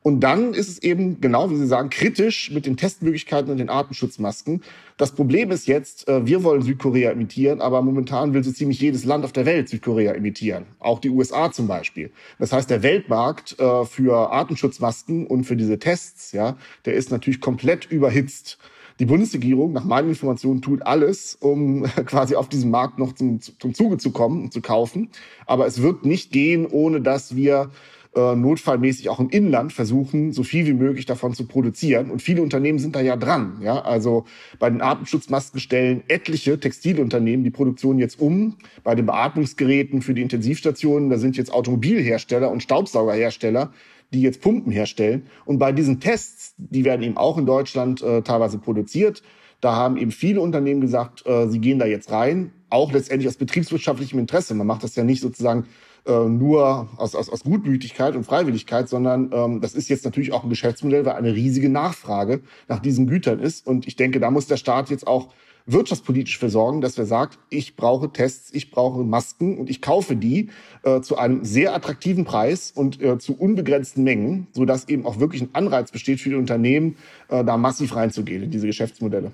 Und 0.02 0.22
dann 0.22 0.54
ist 0.54 0.70
es 0.70 0.82
eben, 0.82 1.20
genau 1.20 1.50
wie 1.50 1.58
Sie 1.58 1.68
sagen, 1.68 1.90
kritisch 1.90 2.52
mit 2.52 2.66
den 2.66 2.78
Testmöglichkeiten 2.78 3.52
und 3.52 3.58
den 3.58 3.70
Artenschutzmasken. 3.70 4.62
Das 4.96 5.12
Problem 5.12 5.52
ist 5.52 5.68
jetzt, 5.68 6.08
äh, 6.08 6.26
wir 6.26 6.44
wollen 6.44 6.62
Südkorea 6.62 7.12
imitieren, 7.12 7.60
aber 7.60 7.82
momentan 7.82 8.34
will 8.34 8.44
so 8.44 8.52
ziemlich 8.52 8.80
jedes 8.80 9.04
Land 9.04 9.26
auf 9.26 9.34
der 9.34 9.46
Welt 9.46 9.68
Südkorea 9.68 10.14
imitieren. 10.14 10.66
Auch 10.80 11.00
die 11.00 11.10
USA 11.10 11.52
zum 11.52 11.68
Beispiel. 11.68 12.12
Das 12.40 12.54
heißt, 12.54 12.70
der 12.70 12.82
Weltmarkt 12.82 13.60
äh, 13.60 13.84
für 13.84 14.32
Artenschutzmasken 14.32 15.28
und 15.28 15.44
für 15.44 15.58
diese 15.58 15.80
Tests, 15.80 16.32
ja, 16.32 16.56
der 16.86 16.94
ist 16.94 17.12
natürlich 17.12 17.42
komplett 17.42 17.92
überhitzt. 17.92 18.58
Die 19.00 19.06
Bundesregierung, 19.06 19.72
nach 19.74 19.86
meinen 19.86 20.10
Informationen, 20.10 20.62
tut 20.62 20.82
alles, 20.84 21.36
um 21.40 21.84
quasi 22.06 22.36
auf 22.36 22.48
diesem 22.48 22.72
Markt 22.72 23.00
noch 23.00 23.14
zum, 23.14 23.42
zum 23.42 23.74
Zuge 23.74 23.98
zu 23.98 24.12
kommen 24.12 24.44
und 24.44 24.54
zu 24.54 24.62
kaufen. 24.62 25.10
Aber 25.46 25.68
es 25.68 25.82
wird 25.82 26.06
nicht 26.06 26.32
gehen, 26.32 26.66
ohne 26.66 27.02
dass 27.02 27.36
wir 27.36 27.72
äh, 28.16 28.36
notfallmäßig 28.36 29.10
auch 29.10 29.20
im 29.20 29.30
Inland 29.30 29.72
versuchen, 29.72 30.32
so 30.32 30.44
viel 30.44 30.66
wie 30.66 30.74
möglich 30.74 31.06
davon 31.06 31.34
zu 31.34 31.46
produzieren. 31.46 32.10
Und 32.10 32.22
viele 32.22 32.42
Unternehmen 32.42 32.80
sind 32.80 32.96
da 32.96 33.02
ja 33.02 33.16
dran. 33.16 33.60
Ja? 33.62 33.82
Also 33.82 34.26
bei 34.58 34.70
den 34.70 34.82
Atemschutzmasken 34.82 35.60
stellen 35.60 36.04
etliche 36.08 36.60
Textilunternehmen 36.60 37.44
die 37.44 37.52
Produktion 37.52 38.00
jetzt 38.00 38.20
um. 38.20 38.58
Bei 38.84 38.96
den 38.96 39.06
Beatmungsgeräten 39.06 40.02
für 40.02 40.14
die 40.14 40.24
Intensivstationen, 40.24 41.10
da 41.10 41.18
sind 41.18 41.38
jetzt 41.38 41.54
Automobilhersteller 41.54 42.50
und 42.50 42.64
Staubsaugerhersteller, 42.64 43.74
die 44.12 44.22
jetzt 44.22 44.42
Pumpen 44.42 44.72
herstellen. 44.72 45.28
Und 45.46 45.60
bei 45.60 45.72
diesen 45.72 46.00
Tests, 46.00 46.56
die 46.58 46.86
werden 46.86 47.04
eben 47.04 47.18
auch 47.18 47.38
in 47.38 47.46
Deutschland 47.46 48.02
äh, 48.02 48.24
teilweise 48.24 48.58
produziert. 48.58 49.22
Da 49.62 49.76
haben 49.76 49.98
eben 49.98 50.12
viele 50.12 50.42
Unternehmen 50.42 50.82
gesagt, 50.82 51.28
äh, 51.28 51.48
sie 51.48 51.60
gehen 51.60 51.80
da 51.80 51.86
jetzt 51.86 52.12
rein, 52.12 52.52
auch 52.70 52.92
letztendlich 52.92 53.28
aus 53.28 53.36
betriebswirtschaftlichem 53.36 54.18
Interesse. 54.18 54.56
Man 54.56 54.66
macht 54.66 54.84
das 54.84 54.96
ja 54.96 55.04
nicht 55.04 55.22
sozusagen 55.22 55.66
äh, 56.06 56.26
nur 56.26 56.90
aus, 56.98 57.16
aus, 57.16 57.30
aus 57.30 57.44
Gutmütigkeit 57.44 58.16
und 58.16 58.24
Freiwilligkeit, 58.24 58.90
sondern 58.90 59.32
ähm, 59.34 59.62
das 59.62 59.74
ist 59.74 59.90
jetzt 59.90 60.06
natürlich 60.06 60.34
auch 60.34 60.44
ein 60.44 60.50
Geschäftsmodell, 60.50 61.06
weil 61.06 61.14
eine 61.14 61.34
riesige 61.34 61.70
Nachfrage 61.70 62.42
nach 62.68 62.80
diesen 62.80 63.08
Gütern 63.08 63.40
ist. 63.40 63.68
Und 63.68 63.88
ich 63.88 63.96
denke, 63.96 64.20
da 64.20 64.32
muss 64.32 64.48
der 64.48 64.58
Staat 64.58 64.90
jetzt 64.90 65.08
auch 65.08 65.30
wirtschaftspolitisch 65.72 66.40
für 66.40 66.50
sorgen, 66.50 66.82
dass 66.82 66.98
er 66.98 67.06
sagt, 67.06 67.38
ich 67.50 67.76
brauche 67.76 68.12
Tests, 68.12 68.52
ich 68.54 68.72
brauche 68.72 69.04
Masken 69.04 69.58
und 69.58 69.70
ich 69.70 69.82
kaufe 69.82 70.16
die 70.16 70.50
äh, 70.84 71.02
zu 71.02 71.18
einem 71.18 71.44
sehr 71.44 71.76
attraktiven 71.76 72.26
Preis 72.26 72.72
und 72.74 73.02
äh, 73.02 73.20
zu 73.20 73.38
unbegrenzten 73.38 74.04
Mengen, 74.04 74.48
sodass 74.54 74.88
eben 74.90 75.06
auch 75.06 75.20
wirklich 75.20 75.42
ein 75.42 75.50
Anreiz 75.54 75.92
besteht 75.92 76.22
für 76.22 76.30
die 76.30 76.36
Unternehmen, 76.36 76.98
äh, 77.30 77.44
da 77.44 77.58
massiv 77.58 77.96
reinzugehen 77.96 78.44
in 78.44 78.52
diese 78.52 78.68
Geschäftsmodelle. 78.68 79.32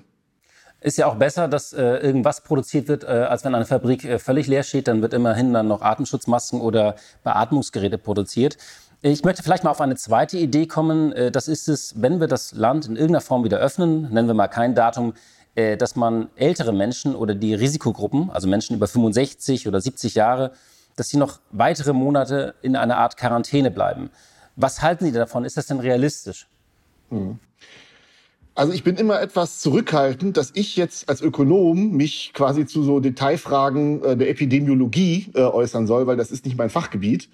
Ist 0.80 0.98
ja 0.98 1.06
auch 1.06 1.16
besser, 1.16 1.48
dass 1.48 1.72
äh, 1.72 1.82
irgendwas 1.82 2.42
produziert 2.42 2.88
wird, 2.88 3.04
äh, 3.04 3.06
als 3.06 3.44
wenn 3.44 3.54
eine 3.54 3.64
Fabrik 3.64 4.04
äh, 4.04 4.18
völlig 4.18 4.46
leer 4.46 4.62
steht. 4.62 4.88
Dann 4.88 5.02
wird 5.02 5.14
immerhin 5.14 5.52
dann 5.52 5.68
noch 5.68 5.82
Atemschutzmasken 5.82 6.60
oder 6.60 6.96
Beatmungsgeräte 7.24 7.98
produziert. 7.98 8.58
Ich 9.02 9.24
möchte 9.24 9.42
vielleicht 9.42 9.62
mal 9.62 9.70
auf 9.70 9.80
eine 9.80 9.96
zweite 9.96 10.38
Idee 10.38 10.66
kommen. 10.66 11.12
Äh, 11.12 11.30
das 11.30 11.48
ist 11.48 11.68
es, 11.68 12.00
wenn 12.00 12.20
wir 12.20 12.28
das 12.28 12.52
Land 12.52 12.86
in 12.86 12.96
irgendeiner 12.96 13.20
Form 13.20 13.44
wieder 13.44 13.58
öffnen, 13.58 14.12
nennen 14.12 14.28
wir 14.28 14.34
mal 14.34 14.48
kein 14.48 14.74
Datum, 14.74 15.14
äh, 15.54 15.76
dass 15.76 15.96
man 15.96 16.28
ältere 16.36 16.72
Menschen 16.72 17.14
oder 17.14 17.34
die 17.34 17.54
Risikogruppen, 17.54 18.30
also 18.30 18.46
Menschen 18.46 18.76
über 18.76 18.86
65 18.86 19.66
oder 19.66 19.80
70 19.80 20.14
Jahre, 20.14 20.52
dass 20.96 21.08
sie 21.08 21.16
noch 21.16 21.40
weitere 21.50 21.92
Monate 21.92 22.54
in 22.62 22.76
einer 22.76 22.98
Art 22.98 23.16
Quarantäne 23.16 23.70
bleiben. 23.70 24.10
Was 24.56 24.82
halten 24.82 25.04
Sie 25.04 25.12
davon? 25.12 25.44
Ist 25.44 25.56
das 25.56 25.66
denn 25.66 25.80
realistisch? 25.80 26.48
Hm. 27.10 27.38
Also 28.56 28.72
ich 28.72 28.82
bin 28.82 28.96
immer 28.96 29.20
etwas 29.20 29.60
zurückhaltend, 29.60 30.38
dass 30.38 30.50
ich 30.54 30.76
jetzt 30.76 31.10
als 31.10 31.20
Ökonom 31.20 31.92
mich 31.92 32.32
quasi 32.32 32.64
zu 32.64 32.82
so 32.82 33.00
Detailfragen 33.00 34.02
äh, 34.02 34.16
der 34.16 34.30
Epidemiologie 34.30 35.26
äh, 35.34 35.42
äußern 35.42 35.86
soll, 35.86 36.06
weil 36.06 36.16
das 36.16 36.30
ist 36.30 36.46
nicht 36.46 36.56
mein 36.56 36.70
Fachgebiet. 36.70 37.28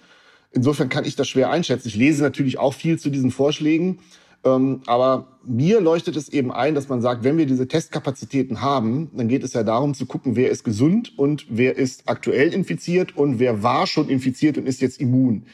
Insofern 0.51 0.89
kann 0.89 1.05
ich 1.05 1.15
das 1.15 1.29
schwer 1.29 1.51
einschätzen. 1.51 1.87
Ich 1.87 1.95
lese 1.95 2.25
natürlich 2.25 2.59
auch 2.59 2.75
viel 2.75 2.99
zu 2.99 3.09
diesen 3.09 3.31
Vorschlägen. 3.31 4.01
Ähm, 4.43 4.81
aber 4.87 5.39
mir 5.45 5.81
leuchtet 5.81 6.17
es 6.17 6.29
eben 6.29 6.51
ein, 6.51 6.75
dass 6.75 6.89
man 6.89 7.01
sagt, 7.01 7.23
wenn 7.23 7.39
wir 7.39 7.47
diese 7.47 7.69
Testkapazitäten 7.69 8.61
haben, 8.61 9.09
dann 9.17 9.29
geht 9.29 9.45
es 9.45 9.53
ja 9.53 9.63
darum 9.63 9.95
zu 9.95 10.07
gucken, 10.07 10.35
wer 10.35 10.51
ist 10.51 10.65
gesund 10.65 11.17
und 11.17 11.47
wer 11.49 11.77
ist 11.77 12.03
aktuell 12.07 12.53
infiziert 12.53 13.17
und 13.17 13.39
wer 13.39 13.63
war 13.63 13.87
schon 13.87 14.09
infiziert 14.09 14.59
und 14.59 14.67
ist 14.67 14.81
jetzt 14.81 15.01
immun 15.01 15.47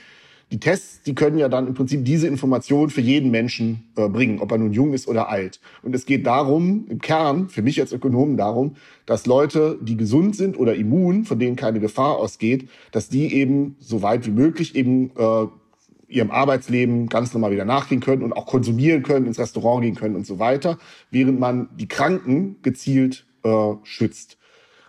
die 0.51 0.61
Tests, 0.61 1.03
die 1.03 1.15
können 1.15 1.39
ja 1.39 1.49
dann 1.49 1.67
im 1.67 1.75
Prinzip 1.75 2.05
diese 2.05 2.27
Information 2.27 2.89
für 2.89 3.03
jeden 3.03 3.31
Menschen 3.31 3.91
äh, 3.97 4.09
bringen, 4.09 4.41
ob 4.41 4.51
er 4.51 4.59
nun 4.59 4.73
jung 4.73 4.95
ist 4.95 5.07
oder 5.07 5.29
alt. 5.29 5.61
Und 5.83 5.95
es 5.95 6.07
geht 6.07 6.27
darum, 6.27 6.87
im 6.89 7.01
Kern, 7.01 7.49
für 7.49 7.63
mich 7.63 7.81
als 7.81 7.93
Ökonomen 7.93 8.37
darum, 8.37 8.77
dass 9.05 9.27
Leute, 9.27 9.79
die 9.83 9.97
gesund 9.97 10.37
sind 10.37 10.59
oder 10.59 10.75
immun, 10.75 11.25
von 11.25 11.39
denen 11.39 11.57
keine 11.57 11.81
Gefahr 11.81 12.17
ausgeht, 12.17 12.69
dass 12.93 13.09
die 13.09 13.35
eben 13.35 13.77
so 13.79 14.03
weit 14.03 14.27
wie 14.27 14.31
möglich 14.31 14.75
eben 14.75 15.11
äh, 15.17 15.47
ihrem 16.09 16.31
Arbeitsleben 16.31 17.09
ganz 17.09 17.35
normal 17.35 17.51
wieder 17.51 17.67
nachgehen 17.67 18.01
können 18.01 18.23
und 18.23 18.33
auch 18.33 18.47
konsumieren 18.47 19.03
können, 19.03 19.27
ins 19.27 19.39
Restaurant 19.39 19.83
gehen 19.83 19.95
können 19.95 20.17
und 20.17 20.27
so 20.27 20.39
weiter, 20.39 20.79
während 21.11 21.39
man 21.39 21.69
die 21.77 21.89
Kranken 21.89 22.57
gezielt 22.63 23.27
äh, 23.45 23.75
schützt. 23.83 24.38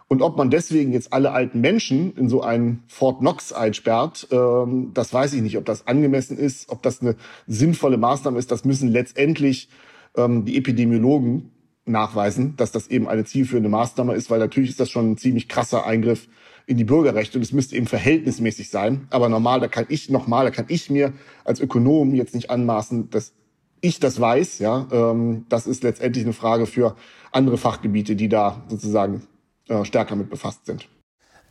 Und 0.10 0.24
ob 0.24 0.38
man 0.38 0.50
deswegen 0.50 0.92
jetzt 0.92 1.14
alle 1.14 1.32
alten 1.32 1.62
Menschen 1.62 2.18
in 2.18 2.30
so 2.30 2.42
einen 2.42 2.84
Fort 2.88 3.20
Knox 3.20 3.54
einsperrt, 3.54 4.28
ähm, 4.32 4.90
das 4.96 5.14
weiß 5.14 5.34
ich 5.34 5.44
nicht, 5.44 5.56
ob 5.56 5.66
das 5.66 5.86
angemessen 5.86 6.36
ist, 6.36 6.70
ob 6.70 6.82
das 6.82 7.02
eine 7.02 7.16
sinnvolle 7.46 7.98
Maßnahme 7.98 8.40
ist. 8.40 8.52
Das 8.52 8.66
müssen 8.66 8.90
letztendlich 8.90 9.70
ähm, 10.18 10.46
die 10.46 10.58
Epidemiologen 10.58 11.52
nachweisen, 11.86 12.56
dass 12.58 12.72
das 12.72 12.88
eben 12.88 13.08
eine 13.08 13.24
zielführende 13.24 13.70
Maßnahme 13.70 14.16
ist, 14.16 14.32
weil 14.32 14.40
natürlich 14.40 14.72
ist 14.72 14.80
das 14.80 14.90
schon 14.90 15.12
ein 15.12 15.18
ziemlich 15.18 15.48
krasser 15.48 15.86
Eingriff 15.86 16.28
in 16.66 16.78
die 16.78 16.86
Bürgerrechte 16.86 17.38
und 17.38 17.44
es 17.44 17.54
müsste 17.54 17.76
eben 17.76 17.86
verhältnismäßig 17.86 18.72
sein. 18.72 19.08
Aber 19.12 19.30
normal, 19.30 19.60
da 19.60 19.68
kann 19.68 19.86
ich 19.90 20.10
nochmal, 20.10 20.46
da 20.46 20.52
kann 20.52 20.66
ich 20.70 20.90
mir 20.90 21.14
als 21.46 21.60
Ökonom 21.60 22.16
jetzt 22.16 22.34
nicht 22.34 22.50
anmaßen, 22.50 23.12
dass 23.12 23.34
ich 23.82 24.00
das 24.00 24.20
weiß. 24.20 24.58
Ja, 24.58 24.88
ähm, 24.92 25.46
das 25.50 25.68
ist 25.68 25.84
letztendlich 25.84 26.26
eine 26.26 26.34
Frage 26.34 26.66
für 26.66 26.96
andere 27.32 27.58
Fachgebiete, 27.58 28.16
die 28.16 28.28
da 28.28 28.64
sozusagen 28.70 29.22
äh, 29.70 29.86
stärker 29.86 30.16
mit 30.16 30.30
befasst 30.30 30.66
sind. 30.66 30.88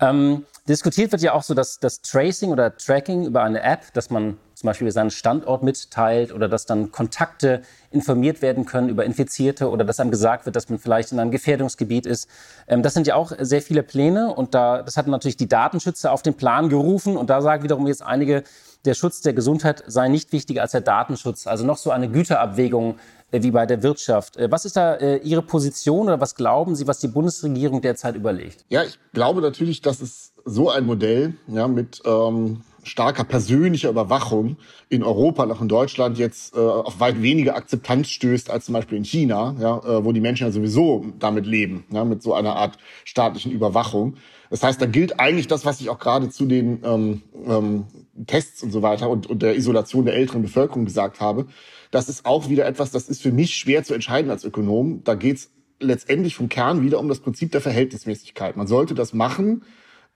Ähm, 0.01 0.45
diskutiert 0.69 1.11
wird 1.13 1.23
ja 1.23 1.33
auch 1.33 1.43
so 1.43 1.55
dass 1.55 1.81
das 1.81 2.03
Tracing 2.03 2.51
oder 2.51 2.77
Tracking 2.77 3.27
über 3.27 3.43
eine 3.43 3.63
App, 3.63 3.93
dass 3.95 4.11
man 4.11 4.37
zum 4.55 4.67
Beispiel 4.67 4.91
seinen 4.91 5.11
Standort 5.11 5.63
mitteilt 5.63 6.33
oder 6.33 6.49
dass 6.49 6.67
dann 6.67 6.93
Kontakte 6.93 7.63
informiert 7.91 8.43
werden 8.43 8.65
können 8.65 8.89
über 8.89 9.05
Infizierte 9.05 9.71
oder 9.71 9.85
dass 9.85 10.01
einem 10.01 10.11
gesagt 10.11 10.47
wird, 10.47 10.57
dass 10.57 10.69
man 10.69 10.79
vielleicht 10.79 11.13
in 11.13 11.19
einem 11.19 11.31
Gefährdungsgebiet 11.31 12.07
ist. 12.07 12.29
Ähm, 12.69 12.83
das 12.83 12.95
sind 12.95 13.07
ja 13.07 13.15
auch 13.15 13.33
sehr 13.39 13.63
viele 13.63 13.83
Pläne 13.83 14.33
und 14.33 14.55
da, 14.55 14.83
das 14.83 14.97
hat 14.97 15.07
natürlich 15.07 15.37
die 15.37 15.49
Datenschützer 15.49 16.13
auf 16.13 16.23
den 16.23 16.35
Plan 16.35 16.69
gerufen 16.69 17.17
und 17.17 17.31
da 17.31 17.41
sagen 17.41 17.63
wiederum 17.63 17.87
jetzt 17.87 18.03
einige, 18.03 18.45
der 18.85 18.95
Schutz 18.95 19.21
der 19.21 19.33
Gesundheit 19.33 19.83
sei 19.87 20.09
nicht 20.09 20.33
wichtiger 20.33 20.63
als 20.63 20.73
der 20.73 20.81
Datenschutz. 20.81 21.47
Also 21.47 21.65
noch 21.65 21.77
so 21.77 21.91
eine 21.91 22.09
Güterabwägung 22.09 22.97
wie 23.31 23.51
bei 23.51 23.67
der 23.67 23.83
Wirtschaft. 23.83 24.37
Äh, 24.37 24.51
was 24.51 24.65
ist 24.65 24.77
da 24.77 24.95
äh, 24.95 25.19
Ihre 25.19 25.43
Position 25.43 26.07
oder 26.07 26.21
was 26.21 26.35
glauben 26.35 26.75
Sie, 26.75 26.87
was 26.87 26.99
die 26.99 27.09
Bundesregierung 27.09 27.81
derzeit 27.83 28.17
überlegt? 28.17 28.65
Ja, 28.69 28.85
ich 28.85 28.99
glaube 29.13 29.41
natürlich, 29.41 29.83
dass 29.83 30.01
es 30.01 30.33
so 30.45 30.71
ein 30.71 30.87
Modell 30.87 31.35
ja, 31.47 31.69
mit 31.69 32.01
ähm, 32.07 32.63
starker 32.83 33.25
persönlicher 33.25 33.91
Überwachung 33.91 34.57
in 34.89 35.03
Europa, 35.03 35.47
noch 35.47 35.61
in 35.61 35.69
Deutschland 35.69 36.19
jetzt 36.19 36.57
äh, 36.57 36.59
auf 36.59 37.01
weit 37.01 37.23
weniger 37.23 37.55
Akzeptanz 37.57 38.09
stößt 38.09 38.51
als 38.51 38.65
zum 38.65 38.73
Beispiel 38.73 38.99
in 38.99 39.05
China, 39.05 39.55
ja, 39.61 39.79
äh, 39.79 40.05
wo 40.05 40.13
die 40.13 40.21
Menschen 40.21 40.47
ja 40.47 40.53
sowieso 40.53 41.05
damit 41.19 41.47
leben, 41.47 41.85
ja, 41.91 42.05
mit 42.05 42.23
so 42.23 42.35
einer 42.35 42.57
Art 42.57 42.79
staatlichen 43.05 43.53
Überwachung. 43.53 44.17
Das 44.51 44.63
heißt, 44.63 44.81
da 44.81 44.87
gilt 44.87 45.21
eigentlich 45.21 45.47
das, 45.47 45.67
was 45.67 45.81
ich 45.81 45.91
auch 45.91 45.99
gerade 45.99 46.31
zu 46.31 46.47
den 46.47 46.81
ähm, 46.83 47.23
ähm, 47.47 47.85
Tests 48.27 48.63
und 48.63 48.71
so 48.71 48.81
weiter 48.81 49.11
und, 49.11 49.27
und 49.27 49.43
der 49.43 49.57
Isolation 49.57 50.07
der 50.07 50.15
älteren 50.15 50.43
Bevölkerung 50.43 50.87
gesagt 50.87 51.21
habe. 51.21 51.47
Das 51.91 52.09
ist 52.09 52.27
auch 52.27 52.49
wieder 52.49 52.67
etwas, 52.67 52.91
das 52.91 53.09
ist 53.09 53.23
für 53.23 53.33
mich 53.33 53.57
schwer 53.57 53.85
zu 53.85 53.95
entscheiden 53.95 54.31
als 54.31 54.45
Ökonom. 54.45 55.03
Da 55.05 55.15
geht's 55.15 55.51
letztendlich 55.81 56.35
vom 56.35 56.49
Kern 56.49 56.83
wieder 56.83 56.99
um 56.99 57.09
das 57.09 57.21
Prinzip 57.21 57.53
der 57.53 57.61
Verhältnismäßigkeit. 57.61 58.57
Man 58.57 58.67
sollte 58.67 58.95
das 58.95 59.15
machen, 59.15 59.63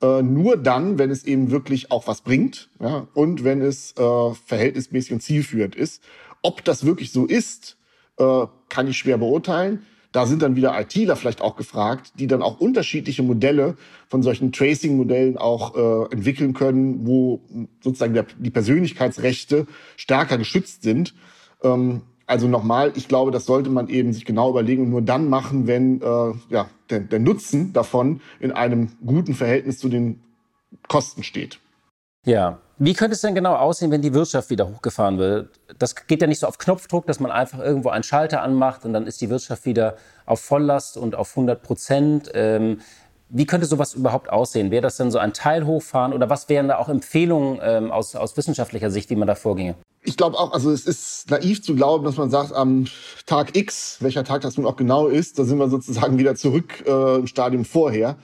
äh, 0.02 0.22
nur 0.22 0.56
dann, 0.56 0.98
wenn 0.98 1.10
es 1.10 1.24
eben 1.24 1.50
wirklich 1.50 1.90
auch 1.90 2.06
was 2.06 2.22
bringt 2.22 2.68
ja, 2.80 3.06
und 3.14 3.44
wenn 3.44 3.62
es 3.62 3.92
äh, 3.96 4.34
verhältnismäßig 4.46 5.12
und 5.12 5.22
zielführend 5.22 5.74
ist. 5.74 6.02
Ob 6.42 6.64
das 6.64 6.84
wirklich 6.84 7.12
so 7.12 7.24
ist, 7.24 7.76
äh, 8.18 8.46
kann 8.68 8.88
ich 8.88 8.98
schwer 8.98 9.18
beurteilen. 9.18 9.86
Da 10.10 10.26
sind 10.26 10.42
dann 10.42 10.56
wieder 10.56 10.78
ITler 10.78 11.16
vielleicht 11.16 11.40
auch 11.40 11.56
gefragt, 11.56 12.12
die 12.18 12.26
dann 12.26 12.42
auch 12.42 12.60
unterschiedliche 12.60 13.22
Modelle 13.22 13.76
von 14.08 14.22
solchen 14.22 14.52
Tracing-Modellen 14.52 15.38
auch 15.38 15.74
äh, 15.74 16.12
entwickeln 16.12 16.52
können, 16.52 17.06
wo 17.06 17.40
sozusagen 17.80 18.12
der, 18.12 18.26
die 18.38 18.50
Persönlichkeitsrechte 18.50 19.66
stärker 19.96 20.36
geschützt 20.36 20.82
sind. 20.82 21.14
Ähm, 21.62 22.02
also 22.26 22.48
nochmal, 22.48 22.92
ich 22.94 23.08
glaube, 23.08 23.30
das 23.30 23.44
sollte 23.44 23.70
man 23.70 23.88
eben 23.88 24.12
sich 24.12 24.24
genau 24.24 24.50
überlegen 24.50 24.84
und 24.84 24.90
nur 24.90 25.02
dann 25.02 25.28
machen, 25.28 25.66
wenn 25.66 26.00
äh, 26.00 26.32
ja, 26.48 26.68
der, 26.88 27.00
der 27.00 27.18
Nutzen 27.18 27.72
davon 27.72 28.20
in 28.40 28.52
einem 28.52 28.92
guten 29.04 29.34
Verhältnis 29.34 29.78
zu 29.78 29.88
den 29.88 30.22
Kosten 30.88 31.22
steht. 31.22 31.58
Ja, 32.24 32.60
wie 32.78 32.94
könnte 32.94 33.14
es 33.14 33.20
denn 33.20 33.34
genau 33.34 33.54
aussehen, 33.54 33.90
wenn 33.90 34.02
die 34.02 34.14
Wirtschaft 34.14 34.50
wieder 34.50 34.68
hochgefahren 34.68 35.18
wird? 35.18 35.50
Das 35.78 35.94
geht 35.94 36.20
ja 36.20 36.26
nicht 36.26 36.38
so 36.38 36.46
auf 36.46 36.58
Knopfdruck, 36.58 37.06
dass 37.06 37.20
man 37.20 37.30
einfach 37.30 37.58
irgendwo 37.58 37.90
einen 37.90 38.04
Schalter 38.04 38.42
anmacht 38.42 38.84
und 38.84 38.92
dann 38.92 39.06
ist 39.06 39.20
die 39.20 39.28
Wirtschaft 39.28 39.66
wieder 39.66 39.96
auf 40.24 40.40
Volllast 40.40 40.96
und 40.96 41.14
auf 41.14 41.30
100 41.30 41.62
Prozent. 41.62 42.30
Ähm, 42.34 42.80
wie 43.32 43.46
könnte 43.46 43.66
sowas 43.66 43.94
überhaupt 43.94 44.30
aussehen? 44.30 44.70
Wäre 44.70 44.82
das 44.82 44.98
denn 44.98 45.10
so 45.10 45.18
ein 45.18 45.32
Teil 45.32 45.66
hochfahren 45.66 46.12
oder 46.12 46.28
was 46.28 46.48
wären 46.48 46.68
da 46.68 46.76
auch 46.76 46.88
Empfehlungen 46.88 47.58
ähm, 47.62 47.90
aus, 47.90 48.14
aus 48.14 48.36
wissenschaftlicher 48.36 48.90
Sicht, 48.90 49.08
wie 49.10 49.16
man 49.16 49.26
da 49.26 49.34
vorginge? 49.34 49.74
Ich 50.02 50.16
glaube 50.16 50.38
auch, 50.38 50.52
also 50.52 50.70
es 50.70 50.84
ist 50.84 51.30
naiv 51.30 51.62
zu 51.62 51.74
glauben, 51.74 52.04
dass 52.04 52.16
man 52.16 52.30
sagt, 52.30 52.52
am 52.52 52.86
Tag 53.24 53.56
X, 53.56 53.98
welcher 54.00 54.24
Tag 54.24 54.42
das 54.42 54.56
nun 54.56 54.66
auch 54.66 54.76
genau 54.76 55.06
ist, 55.06 55.38
da 55.38 55.44
sind 55.44 55.58
wir 55.58 55.68
sozusagen 55.68 56.18
wieder 56.18 56.34
zurück 56.34 56.84
äh, 56.86 57.16
im 57.16 57.26
Stadium 57.26 57.64
vorher. 57.64 58.16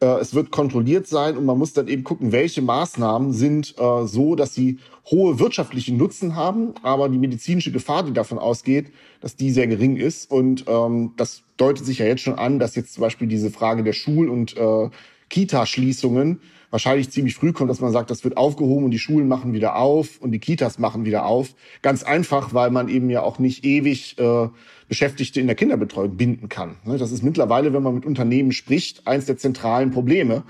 Äh, 0.00 0.20
es 0.20 0.34
wird 0.34 0.50
kontrolliert 0.50 1.06
sein 1.06 1.36
und 1.36 1.44
man 1.44 1.58
muss 1.58 1.72
dann 1.72 1.88
eben 1.88 2.04
gucken, 2.04 2.32
welche 2.32 2.62
Maßnahmen 2.62 3.32
sind 3.32 3.74
äh, 3.78 4.06
so, 4.06 4.34
dass 4.34 4.54
sie 4.54 4.78
hohe 5.10 5.38
wirtschaftliche 5.38 5.94
Nutzen 5.94 6.34
haben, 6.34 6.74
aber 6.82 7.08
die 7.08 7.18
medizinische 7.18 7.72
Gefahr, 7.72 8.04
die 8.04 8.12
davon 8.12 8.38
ausgeht, 8.38 8.92
dass 9.20 9.36
die 9.36 9.50
sehr 9.50 9.66
gering 9.66 9.96
ist. 9.96 10.30
Und 10.30 10.64
ähm, 10.66 11.12
das 11.16 11.42
deutet 11.56 11.84
sich 11.84 11.98
ja 11.98 12.06
jetzt 12.06 12.22
schon 12.22 12.38
an, 12.38 12.58
dass 12.58 12.74
jetzt 12.74 12.94
zum 12.94 13.02
Beispiel 13.02 13.28
diese 13.28 13.50
Frage 13.50 13.82
der 13.82 13.92
Schul- 13.92 14.28
und 14.28 14.56
äh, 14.56 14.90
Kita-Schließungen 15.28 16.40
wahrscheinlich 16.74 17.08
ziemlich 17.10 17.36
früh 17.36 17.52
kommt, 17.52 17.70
dass 17.70 17.80
man 17.80 17.92
sagt, 17.92 18.10
das 18.10 18.24
wird 18.24 18.36
aufgehoben 18.36 18.86
und 18.86 18.90
die 18.90 18.98
Schulen 18.98 19.28
machen 19.28 19.52
wieder 19.52 19.76
auf 19.76 20.20
und 20.20 20.32
die 20.32 20.40
Kitas 20.40 20.80
machen 20.80 21.04
wieder 21.04 21.24
auf. 21.24 21.54
Ganz 21.82 22.02
einfach, 22.02 22.52
weil 22.52 22.72
man 22.72 22.88
eben 22.88 23.08
ja 23.10 23.22
auch 23.22 23.38
nicht 23.38 23.64
ewig 23.64 24.18
äh, 24.18 24.48
Beschäftigte 24.88 25.38
in 25.38 25.46
der 25.46 25.54
Kinderbetreuung 25.54 26.16
binden 26.16 26.48
kann. 26.48 26.74
Ne, 26.84 26.98
das 26.98 27.12
ist 27.12 27.22
mittlerweile, 27.22 27.72
wenn 27.72 27.84
man 27.84 27.94
mit 27.94 28.04
Unternehmen 28.04 28.50
spricht, 28.50 29.06
eins 29.06 29.26
der 29.26 29.36
zentralen 29.36 29.92
Probleme. 29.92 30.42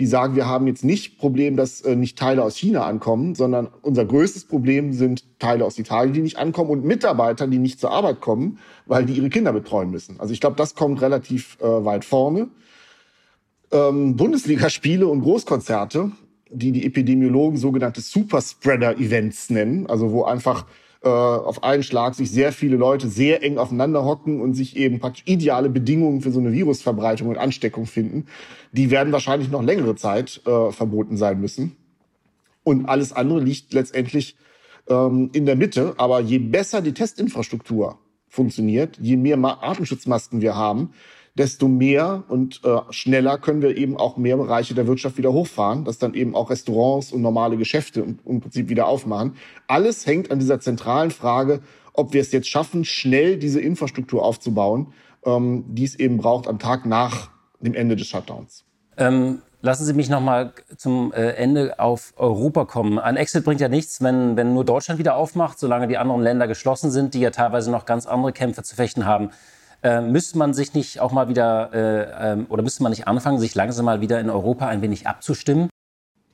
Die 0.00 0.06
sagen, 0.06 0.34
wir 0.34 0.46
haben 0.46 0.66
jetzt 0.66 0.82
nicht 0.82 1.16
Problem, 1.16 1.56
dass 1.56 1.80
äh, 1.82 1.94
nicht 1.94 2.18
Teile 2.18 2.42
aus 2.42 2.56
China 2.56 2.84
ankommen, 2.84 3.36
sondern 3.36 3.68
unser 3.82 4.04
größtes 4.04 4.46
Problem 4.46 4.92
sind 4.92 5.38
Teile 5.38 5.64
aus 5.64 5.78
Italien, 5.78 6.12
die 6.12 6.22
nicht 6.22 6.38
ankommen 6.38 6.70
und 6.70 6.84
Mitarbeiter, 6.84 7.46
die 7.46 7.58
nicht 7.58 7.78
zur 7.78 7.92
Arbeit 7.92 8.20
kommen, 8.20 8.58
weil 8.86 9.04
die 9.04 9.12
ihre 9.12 9.28
Kinder 9.28 9.52
betreuen 9.52 9.92
müssen. 9.92 10.18
Also 10.18 10.32
ich 10.32 10.40
glaube, 10.40 10.56
das 10.56 10.74
kommt 10.74 11.00
relativ 11.02 11.56
äh, 11.60 11.84
weit 11.84 12.04
vorne 12.04 12.48
ähm, 13.72 14.16
Bundesligaspiele 14.16 15.06
und 15.06 15.22
Großkonzerte, 15.22 16.10
die 16.50 16.72
die 16.72 16.86
Epidemiologen 16.86 17.58
sogenannte 17.58 18.00
Superspreader-Events 18.00 19.50
nennen, 19.50 19.86
also 19.86 20.12
wo 20.12 20.24
einfach 20.24 20.66
äh, 21.02 21.08
auf 21.08 21.62
einen 21.62 21.82
Schlag 21.82 22.14
sich 22.14 22.30
sehr 22.30 22.52
viele 22.52 22.76
Leute 22.76 23.08
sehr 23.08 23.42
eng 23.42 23.58
aufeinander 23.58 24.04
hocken 24.04 24.40
und 24.40 24.54
sich 24.54 24.76
eben 24.76 24.98
praktisch 24.98 25.24
ideale 25.26 25.68
Bedingungen 25.68 26.22
für 26.22 26.30
so 26.30 26.40
eine 26.40 26.52
Virusverbreitung 26.52 27.28
und 27.28 27.38
Ansteckung 27.38 27.86
finden, 27.86 28.26
die 28.72 28.90
werden 28.90 29.12
wahrscheinlich 29.12 29.50
noch 29.50 29.62
längere 29.62 29.94
Zeit 29.96 30.40
äh, 30.46 30.72
verboten 30.72 31.16
sein 31.16 31.40
müssen. 31.40 31.76
Und 32.64 32.86
alles 32.86 33.12
andere 33.12 33.40
liegt 33.40 33.72
letztendlich 33.72 34.36
ähm, 34.88 35.30
in 35.32 35.46
der 35.46 35.56
Mitte. 35.56 35.94
Aber 35.98 36.20
je 36.20 36.38
besser 36.38 36.82
die 36.82 36.92
Testinfrastruktur 36.92 37.98
funktioniert, 38.28 38.98
je 39.00 39.16
mehr 39.16 39.38
Atemschutzmasken 39.38 40.40
wir 40.40 40.54
haben, 40.54 40.90
desto 41.38 41.68
mehr 41.68 42.24
und 42.28 42.60
äh, 42.64 42.80
schneller 42.90 43.38
können 43.38 43.62
wir 43.62 43.76
eben 43.76 43.96
auch 43.96 44.16
mehr 44.16 44.36
Bereiche 44.36 44.74
der 44.74 44.86
Wirtschaft 44.86 45.16
wieder 45.16 45.32
hochfahren, 45.32 45.84
dass 45.84 45.98
dann 45.98 46.14
eben 46.14 46.34
auch 46.34 46.50
Restaurants 46.50 47.12
und 47.12 47.22
normale 47.22 47.56
Geschäfte 47.56 48.00
im, 48.00 48.18
im 48.26 48.40
Prinzip 48.40 48.68
wieder 48.68 48.88
aufmachen. 48.88 49.36
Alles 49.68 50.06
hängt 50.06 50.30
an 50.30 50.40
dieser 50.40 50.60
zentralen 50.60 51.12
Frage, 51.12 51.60
ob 51.92 52.12
wir 52.12 52.20
es 52.20 52.32
jetzt 52.32 52.48
schaffen, 52.48 52.84
schnell 52.84 53.38
diese 53.38 53.60
Infrastruktur 53.60 54.24
aufzubauen, 54.24 54.92
ähm, 55.24 55.64
die 55.68 55.84
es 55.84 55.94
eben 55.94 56.18
braucht 56.18 56.48
am 56.48 56.58
Tag 56.58 56.86
nach 56.86 57.30
dem 57.60 57.74
Ende 57.74 57.96
des 57.96 58.08
Shutdowns. 58.08 58.64
Ähm, 58.96 59.42
lassen 59.62 59.84
Sie 59.84 59.92
mich 59.92 60.08
noch 60.08 60.20
mal 60.20 60.52
zum 60.76 61.12
äh, 61.12 61.30
Ende 61.30 61.78
auf 61.78 62.14
Europa 62.16 62.64
kommen. 62.64 62.98
Ein 62.98 63.16
Exit 63.16 63.44
bringt 63.44 63.60
ja 63.60 63.68
nichts, 63.68 64.02
wenn, 64.02 64.36
wenn 64.36 64.54
nur 64.54 64.64
Deutschland 64.64 64.98
wieder 64.98 65.16
aufmacht, 65.16 65.58
solange 65.58 65.86
die 65.86 65.98
anderen 65.98 66.22
Länder 66.22 66.48
geschlossen 66.48 66.90
sind, 66.90 67.14
die 67.14 67.20
ja 67.20 67.30
teilweise 67.30 67.70
noch 67.70 67.84
ganz 67.84 68.06
andere 68.06 68.32
Kämpfe 68.32 68.62
zu 68.64 68.74
fechten 68.74 69.06
haben. 69.06 69.30
Äh, 69.82 70.00
müsste 70.00 70.38
man 70.38 70.54
sich 70.54 70.74
nicht 70.74 71.00
auch 71.00 71.12
mal 71.12 71.28
wieder 71.28 71.70
äh, 71.72 72.32
ähm, 72.32 72.46
oder 72.48 72.62
müsste 72.62 72.82
man 72.82 72.90
nicht 72.90 73.06
anfangen, 73.06 73.38
sich 73.38 73.54
langsam 73.54 73.84
mal 73.84 74.00
wieder 74.00 74.20
in 74.20 74.28
Europa 74.28 74.66
ein 74.66 74.82
wenig 74.82 75.06
abzustimmen? 75.06 75.68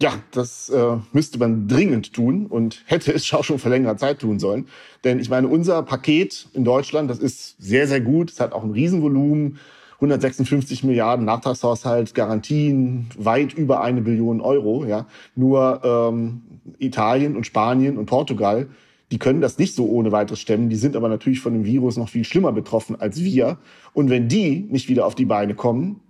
Ja, 0.00 0.14
das 0.32 0.70
äh, 0.70 0.96
müsste 1.12 1.38
man 1.38 1.68
dringend 1.68 2.12
tun 2.12 2.46
und 2.46 2.82
hätte 2.86 3.12
es 3.12 3.32
auch 3.32 3.44
schon 3.44 3.58
vor 3.58 3.70
längerer 3.70 3.96
Zeit 3.96 4.20
tun 4.20 4.38
sollen. 4.38 4.66
Denn 5.04 5.20
ich 5.20 5.30
meine, 5.30 5.48
unser 5.48 5.82
Paket 5.82 6.48
in 6.52 6.64
Deutschland, 6.64 7.10
das 7.10 7.18
ist 7.18 7.56
sehr, 7.58 7.86
sehr 7.86 8.00
gut. 8.00 8.30
Es 8.30 8.40
hat 8.40 8.52
auch 8.52 8.64
ein 8.64 8.72
Riesenvolumen. 8.72 9.58
156 9.96 10.82
Milliarden 10.82 11.24
Nachtragshaushalt, 11.24 12.14
Garantien, 12.14 13.08
weit 13.16 13.54
über 13.54 13.80
eine 13.82 14.02
Billion 14.02 14.40
Euro. 14.40 14.84
Ja. 14.84 15.06
Nur 15.36 15.80
ähm, 15.84 16.42
Italien 16.78 17.36
und 17.36 17.46
Spanien 17.46 17.96
und 17.96 18.06
Portugal 18.06 18.68
die 19.10 19.18
können 19.18 19.40
das 19.40 19.58
nicht 19.58 19.74
so 19.74 19.86
ohne 19.86 20.12
weiteres 20.12 20.40
stemmen. 20.40 20.70
Die 20.70 20.76
sind 20.76 20.96
aber 20.96 21.08
natürlich 21.08 21.40
von 21.40 21.52
dem 21.52 21.64
Virus 21.64 21.96
noch 21.96 22.08
viel 22.08 22.24
schlimmer 22.24 22.52
betroffen 22.52 22.96
als 23.00 23.22
wir. 23.22 23.58
Und 23.92 24.10
wenn 24.10 24.28
die 24.28 24.66
nicht 24.70 24.88
wieder 24.88 25.06
auf 25.06 25.14
die 25.14 25.26
Beine 25.26 25.54
kommen 25.54 26.00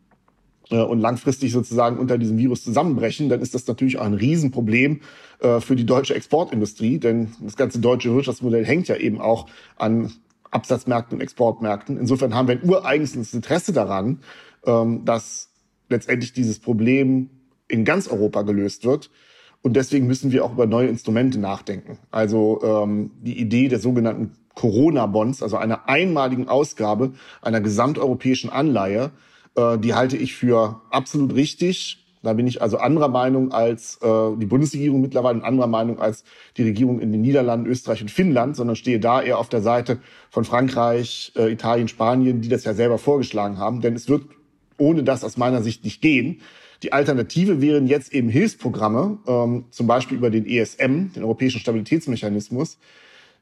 äh, 0.70 0.80
und 0.80 1.00
langfristig 1.00 1.52
sozusagen 1.52 1.98
unter 1.98 2.18
diesem 2.18 2.38
Virus 2.38 2.62
zusammenbrechen, 2.62 3.28
dann 3.28 3.40
ist 3.40 3.54
das 3.54 3.66
natürlich 3.66 3.98
auch 3.98 4.04
ein 4.04 4.14
Riesenproblem 4.14 5.00
äh, 5.40 5.60
für 5.60 5.76
die 5.76 5.86
deutsche 5.86 6.14
Exportindustrie. 6.14 6.98
Denn 6.98 7.32
das 7.40 7.56
ganze 7.56 7.80
deutsche 7.80 8.14
Wirtschaftsmodell 8.14 8.64
hängt 8.64 8.88
ja 8.88 8.96
eben 8.96 9.20
auch 9.20 9.48
an 9.76 10.12
Absatzmärkten 10.50 11.18
und 11.18 11.20
Exportmärkten. 11.20 11.98
Insofern 11.98 12.34
haben 12.34 12.48
wir 12.48 12.54
ein 12.60 12.68
ureigenes 12.68 13.34
Interesse 13.34 13.72
daran, 13.72 14.20
ähm, 14.64 15.04
dass 15.04 15.50
letztendlich 15.88 16.32
dieses 16.32 16.60
Problem 16.60 17.28
in 17.68 17.84
ganz 17.84 18.08
Europa 18.08 18.42
gelöst 18.42 18.84
wird. 18.84 19.10
Und 19.64 19.76
deswegen 19.76 20.06
müssen 20.06 20.30
wir 20.30 20.44
auch 20.44 20.52
über 20.52 20.66
neue 20.66 20.88
Instrumente 20.88 21.40
nachdenken. 21.40 21.96
Also 22.10 22.60
ähm, 22.62 23.12
die 23.22 23.40
Idee 23.40 23.68
der 23.68 23.78
sogenannten 23.78 24.32
Corona-Bonds, 24.54 25.42
also 25.42 25.56
einer 25.56 25.88
einmaligen 25.88 26.48
Ausgabe 26.48 27.14
einer 27.40 27.62
gesamteuropäischen 27.62 28.50
Anleihe, 28.50 29.10
äh, 29.56 29.78
die 29.78 29.94
halte 29.94 30.18
ich 30.18 30.34
für 30.34 30.82
absolut 30.90 31.34
richtig. 31.34 32.04
Da 32.22 32.34
bin 32.34 32.46
ich 32.46 32.60
also 32.60 32.76
anderer 32.76 33.08
Meinung 33.08 33.52
als 33.52 33.98
äh, 34.02 34.36
die 34.36 34.44
Bundesregierung 34.44 35.00
mittlerweile 35.00 35.38
und 35.38 35.44
anderer 35.44 35.66
Meinung 35.66 35.98
als 35.98 36.24
die 36.58 36.62
Regierung 36.64 37.00
in 37.00 37.10
den 37.10 37.22
Niederlanden, 37.22 37.66
Österreich 37.66 38.02
und 38.02 38.10
Finnland, 38.10 38.56
sondern 38.56 38.76
stehe 38.76 39.00
da 39.00 39.22
eher 39.22 39.38
auf 39.38 39.48
der 39.48 39.62
Seite 39.62 39.98
von 40.28 40.44
Frankreich, 40.44 41.32
äh, 41.36 41.50
Italien, 41.50 41.88
Spanien, 41.88 42.42
die 42.42 42.50
das 42.50 42.64
ja 42.64 42.74
selber 42.74 42.98
vorgeschlagen 42.98 43.56
haben. 43.56 43.80
Denn 43.80 43.94
es 43.94 44.10
wird 44.10 44.26
ohne 44.76 45.04
das 45.04 45.24
aus 45.24 45.38
meiner 45.38 45.62
Sicht 45.62 45.84
nicht 45.84 46.02
gehen. 46.02 46.42
Die 46.84 46.92
Alternative 46.92 47.62
wären 47.62 47.86
jetzt 47.86 48.12
eben 48.12 48.28
Hilfsprogramme, 48.28 49.16
ähm, 49.26 49.64
zum 49.70 49.86
Beispiel 49.86 50.18
über 50.18 50.28
den 50.28 50.44
ESM, 50.44 51.14
den 51.16 51.22
Europäischen 51.22 51.58
Stabilitätsmechanismus. 51.58 52.76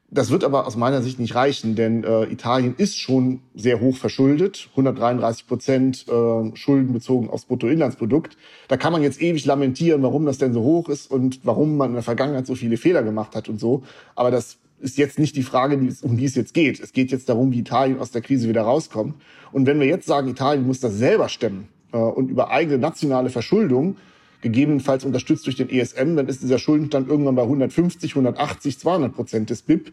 Das 0.09 0.29
wird 0.29 0.45
aber 0.45 0.65
aus 0.65 0.77
meiner 0.77 1.01
Sicht 1.01 1.19
nicht 1.19 1.35
reichen, 1.35 1.75
denn 1.75 2.05
äh, 2.05 2.23
Italien 2.31 2.73
ist 2.77 2.97
schon 2.97 3.41
sehr 3.53 3.81
hoch 3.81 3.97
verschuldet, 3.97 4.69
133 4.71 5.45
Prozent 5.45 6.05
äh, 6.07 6.55
Schulden 6.55 6.93
bezogen 6.93 7.29
aufs 7.29 7.43
Bruttoinlandsprodukt. 7.43 8.37
Da 8.69 8.77
kann 8.77 8.93
man 8.93 9.03
jetzt 9.03 9.21
ewig 9.21 9.43
lamentieren, 9.43 10.03
warum 10.03 10.25
das 10.25 10.37
denn 10.37 10.53
so 10.53 10.61
hoch 10.61 10.87
ist 10.87 11.11
und 11.11 11.41
warum 11.43 11.75
man 11.75 11.89
in 11.89 11.95
der 11.95 12.03
Vergangenheit 12.03 12.47
so 12.47 12.55
viele 12.55 12.77
Fehler 12.77 13.03
gemacht 13.03 13.35
hat 13.35 13.49
und 13.49 13.59
so. 13.59 13.83
Aber 14.15 14.31
das 14.31 14.57
ist 14.79 14.97
jetzt 14.97 15.19
nicht 15.19 15.35
die 15.35 15.43
Frage, 15.43 15.75
um 16.01 16.15
die 16.15 16.25
es 16.25 16.35
jetzt 16.35 16.53
geht. 16.53 16.79
Es 16.79 16.93
geht 16.93 17.11
jetzt 17.11 17.27
darum, 17.27 17.51
wie 17.51 17.59
Italien 17.59 17.99
aus 17.99 18.11
der 18.11 18.21
Krise 18.21 18.47
wieder 18.47 18.61
rauskommt. 18.61 19.15
Und 19.51 19.65
wenn 19.65 19.81
wir 19.81 19.87
jetzt 19.87 20.07
sagen, 20.07 20.29
Italien 20.29 20.65
muss 20.65 20.79
das 20.79 20.93
selber 20.93 21.27
stemmen, 21.27 21.67
und 21.97 22.29
über 22.29 22.51
eigene 22.51 22.77
nationale 22.77 23.29
Verschuldung, 23.29 23.97
gegebenenfalls 24.41 25.05
unterstützt 25.05 25.45
durch 25.45 25.55
den 25.55 25.69
ESM, 25.69 26.15
dann 26.15 26.27
ist 26.27 26.43
dieser 26.43 26.59
Schuldenstand 26.59 27.07
irgendwann 27.07 27.35
bei 27.35 27.43
150, 27.43 28.11
180, 28.11 28.77
200 28.79 29.15
Prozent 29.15 29.49
des 29.49 29.61
BIP. 29.61 29.91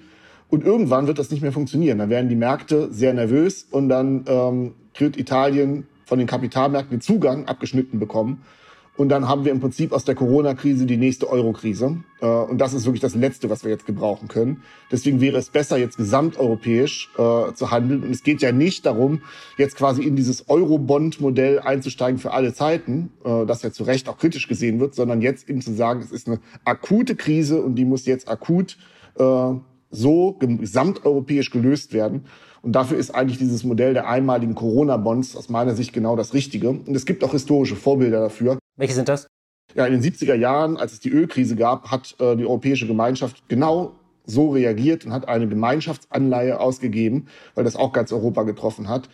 Und 0.49 0.65
irgendwann 0.65 1.07
wird 1.07 1.21
das 1.21 1.31
nicht 1.31 1.43
mehr 1.43 1.53
funktionieren. 1.53 1.99
Dann 1.99 2.11
werden 2.11 2.29
die 2.29 2.37
Märkte 2.37 2.93
sehr 2.93 3.15
nervös 3.15 3.67
und 3.71 3.89
dann 3.89 4.25
ähm, 4.27 4.75
wird 4.99 5.17
Italien 5.17 5.87
von 6.05 6.19
den 6.19 6.27
Kapitalmärkten 6.27 6.99
den 6.99 7.01
Zugang 7.01 7.47
abgeschnitten 7.47 8.01
bekommen. 8.01 8.43
Und 9.01 9.09
dann 9.09 9.27
haben 9.27 9.47
wir 9.47 9.53
im 9.53 9.61
Prinzip 9.61 9.93
aus 9.93 10.05
der 10.05 10.15
Corona-Krise 10.15 10.85
die 10.85 10.99
nächste 10.99 11.31
Euro-Krise. 11.31 12.03
Äh, 12.21 12.27
und 12.27 12.59
das 12.59 12.75
ist 12.75 12.85
wirklich 12.85 13.01
das 13.01 13.15
Letzte, 13.15 13.49
was 13.49 13.65
wir 13.65 13.71
jetzt 13.71 13.87
gebrauchen 13.87 14.29
können. 14.29 14.63
Deswegen 14.93 15.23
wäre 15.23 15.39
es 15.39 15.49
besser, 15.49 15.79
jetzt 15.79 15.97
gesamteuropäisch 15.97 17.09
äh, 17.15 17.55
zu 17.55 17.71
handeln. 17.71 18.03
Und 18.03 18.11
es 18.11 18.23
geht 18.23 18.43
ja 18.43 18.53
nicht 18.53 18.85
darum, 18.85 19.23
jetzt 19.57 19.77
quasi 19.77 20.03
in 20.03 20.17
dieses 20.17 20.51
Euro-Bond-Modell 20.51 21.61
einzusteigen 21.61 22.19
für 22.19 22.33
alle 22.33 22.53
Zeiten, 22.53 23.11
äh, 23.25 23.47
das 23.47 23.63
ja 23.63 23.73
zu 23.73 23.85
Recht 23.85 24.07
auch 24.07 24.19
kritisch 24.19 24.49
gesehen 24.49 24.81
wird, 24.81 24.95
sondern 24.95 25.23
jetzt 25.23 25.49
eben 25.49 25.63
zu 25.63 25.73
sagen, 25.73 26.03
es 26.03 26.13
ist 26.13 26.27
eine 26.27 26.39
akute 26.67 27.17
Krise 27.17 27.63
und 27.63 27.77
die 27.77 27.87
muss 27.87 28.05
jetzt 28.05 28.29
akut 28.29 28.77
so 29.91 30.37
gesamteuropäisch 30.39 31.51
gelöst 31.51 31.93
werden. 31.93 32.27
Und 32.63 32.73
dafür 32.73 32.97
ist 32.97 33.15
eigentlich 33.15 33.39
dieses 33.39 33.65
Modell 33.65 33.93
der 33.93 34.09
einmaligen 34.09 34.55
Corona-Bonds 34.55 35.37
aus 35.37 35.49
meiner 35.49 35.75
Sicht 35.75 35.93
genau 35.93 36.15
das 36.17 36.33
Richtige. 36.33 36.71
Und 36.71 36.95
es 36.95 37.07
gibt 37.07 37.25
auch 37.25 37.33
historische 37.33 37.77
Vorbilder 37.77 38.21
dafür. 38.21 38.60
Welche 38.81 38.95
sind 38.95 39.11
das? 39.11 39.29
Ja, 39.75 39.85
in 39.85 39.93
den 39.93 40.03
70er 40.03 40.35
Jahren, 40.35 40.79
als 40.79 40.95
es 40.95 41.01
die 41.01 41.11
Ölkrise 41.11 41.55
gab, 41.55 41.91
hat 41.91 42.17
äh, 42.19 42.35
die 42.35 42.47
Europäische 42.47 42.87
Gemeinschaft 42.87 43.47
genau 43.47 43.93
so 44.25 44.51
reagiert 44.53 45.05
und 45.05 45.13
hat 45.13 45.29
eine 45.29 45.47
Gemeinschaftsanleihe 45.47 46.59
ausgegeben, 46.59 47.27
weil 47.55 47.65
das 47.65 47.77
auch 47.77 47.93
ganz 47.93 48.11
Europa 48.11 48.45
getroffen 48.45 48.89
hat. 48.89 49.05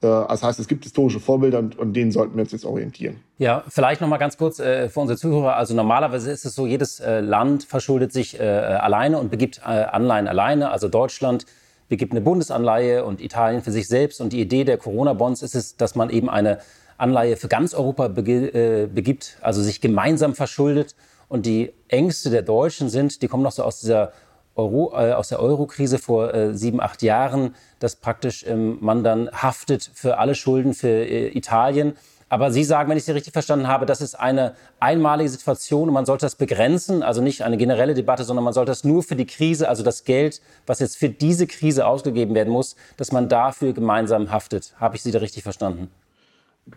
Äh, 0.00 0.06
das 0.06 0.44
heißt, 0.44 0.60
es 0.60 0.68
gibt 0.68 0.84
historische 0.84 1.18
Vorbilder 1.18 1.58
und, 1.58 1.76
und 1.76 1.94
denen 1.94 2.12
sollten 2.12 2.36
wir 2.36 2.42
uns 2.42 2.52
jetzt 2.52 2.64
orientieren. 2.64 3.16
Ja, 3.38 3.64
vielleicht 3.68 4.00
noch 4.00 4.06
mal 4.06 4.18
ganz 4.18 4.36
kurz 4.36 4.60
äh, 4.60 4.88
für 4.88 5.00
unsere 5.00 5.18
Zuhörer. 5.18 5.56
Also 5.56 5.74
normalerweise 5.74 6.30
ist 6.30 6.44
es 6.44 6.54
so, 6.54 6.64
jedes 6.64 7.00
äh, 7.00 7.18
Land 7.18 7.64
verschuldet 7.64 8.12
sich 8.12 8.38
äh, 8.38 8.44
alleine 8.44 9.18
und 9.18 9.32
begibt 9.32 9.58
äh, 9.58 9.70
Anleihen 9.70 10.28
alleine. 10.28 10.70
Also 10.70 10.86
Deutschland 10.86 11.46
begibt 11.88 12.12
eine 12.12 12.20
Bundesanleihe 12.20 13.04
und 13.04 13.20
Italien 13.20 13.62
für 13.62 13.72
sich 13.72 13.88
selbst. 13.88 14.20
Und 14.20 14.32
die 14.32 14.40
Idee 14.40 14.62
der 14.62 14.78
Corona-Bonds 14.78 15.42
ist 15.42 15.56
es, 15.56 15.76
dass 15.76 15.96
man 15.96 16.10
eben 16.10 16.30
eine 16.30 16.60
Anleihe 16.98 17.36
für 17.36 17.48
ganz 17.48 17.74
Europa 17.74 18.06
äh, 18.06 18.86
begibt, 18.86 19.38
also 19.40 19.62
sich 19.62 19.80
gemeinsam 19.80 20.34
verschuldet. 20.34 20.94
Und 21.28 21.46
die 21.46 21.72
Ängste 21.88 22.30
der 22.30 22.42
Deutschen 22.42 22.88
sind, 22.88 23.22
die 23.22 23.28
kommen 23.28 23.42
noch 23.42 23.52
so 23.52 23.62
aus 23.62 23.80
dieser 23.80 24.12
Euro, 24.54 24.92
äh, 24.94 25.12
aus 25.12 25.28
der 25.28 25.40
Euro-Krise 25.40 25.98
vor 25.98 26.32
äh, 26.32 26.54
sieben, 26.54 26.80
acht 26.80 27.02
Jahren, 27.02 27.54
dass 27.78 27.96
praktisch 27.96 28.44
ähm, 28.46 28.78
man 28.80 29.04
dann 29.04 29.30
haftet 29.30 29.90
für 29.94 30.18
alle 30.18 30.34
Schulden 30.34 30.72
für 30.72 30.88
äh, 30.88 31.28
Italien. 31.36 31.94
Aber 32.28 32.50
Sie 32.50 32.64
sagen, 32.64 32.90
wenn 32.90 32.96
ich 32.96 33.04
Sie 33.04 33.12
richtig 33.12 33.32
verstanden 33.32 33.68
habe, 33.68 33.86
das 33.86 34.00
ist 34.00 34.18
eine 34.18 34.54
einmalige 34.80 35.30
Situation 35.30 35.88
und 35.88 35.94
man 35.94 36.06
sollte 36.06 36.26
das 36.26 36.34
begrenzen, 36.34 37.04
also 37.04 37.20
nicht 37.20 37.42
eine 37.42 37.56
generelle 37.56 37.94
Debatte, 37.94 38.24
sondern 38.24 38.44
man 38.44 38.52
sollte 38.52 38.72
das 38.72 38.82
nur 38.82 39.04
für 39.04 39.14
die 39.14 39.26
Krise, 39.26 39.68
also 39.68 39.84
das 39.84 40.04
Geld, 40.04 40.40
was 40.66 40.80
jetzt 40.80 40.96
für 40.96 41.08
diese 41.08 41.46
Krise 41.46 41.86
ausgegeben 41.86 42.34
werden 42.34 42.52
muss, 42.52 42.74
dass 42.96 43.12
man 43.12 43.28
dafür 43.28 43.74
gemeinsam 43.74 44.32
haftet. 44.32 44.74
Habe 44.80 44.96
ich 44.96 45.02
Sie 45.02 45.12
da 45.12 45.20
richtig 45.20 45.44
verstanden? 45.44 45.88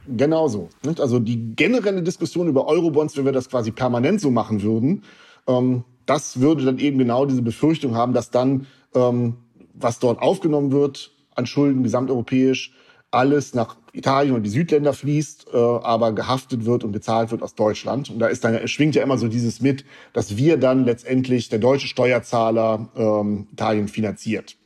Genau 0.08 0.48
so. 0.48 0.70
Also 1.00 1.20
die 1.20 1.56
generelle 1.56 2.04
Diskussion 2.04 2.48
über 2.48 2.68
Eurobonds, 2.68 3.18
wenn 3.18 3.26
wir 3.26 3.32
das 3.32 3.50
quasi 3.50 3.72
permanent 3.72 4.22
so 4.22 4.30
machen 4.30 4.62
würden, 4.62 5.04
ähm, 5.48 5.84
das 6.06 6.40
würde 6.40 6.66
dann 6.66 6.80
eben 6.80 6.98
genau 6.98 7.26
diese 7.26 7.42
Befürchtung 7.42 7.96
haben, 7.96 8.14
dass 8.14 8.32
dann, 8.32 8.68
ähm, 8.96 9.38
was 9.74 10.00
dort 10.00 10.22
aufgenommen 10.22 10.72
wird 10.72 11.12
an 11.36 11.46
Schulden 11.46 11.84
gesamteuropäisch, 11.84 12.74
alles 13.12 13.54
nach 13.54 13.78
Italien 13.94 14.36
und 14.36 14.44
die 14.44 14.50
Südländer 14.50 14.94
fließt, 14.94 15.48
äh, 15.54 15.58
aber 15.58 16.12
gehaftet 16.14 16.66
wird 16.66 16.84
und 16.84 16.92
bezahlt 16.92 17.32
wird 17.32 17.42
aus 17.42 17.56
Deutschland. 17.56 18.10
Und 18.10 18.20
da 18.20 18.28
ist 18.28 18.44
dann 18.44 18.68
schwingt 18.68 18.96
ja 18.96 19.02
immer 19.02 19.18
so 19.18 19.28
dieses 19.28 19.62
mit, 19.62 19.86
dass 20.14 20.38
wir 20.38 20.58
dann 20.58 20.86
letztendlich 20.86 21.50
der 21.50 21.60
deutsche 21.60 21.88
Steuerzahler 21.88 22.90
ähm, 22.96 23.48
Italien 23.52 23.88
finanziert. 23.88 24.58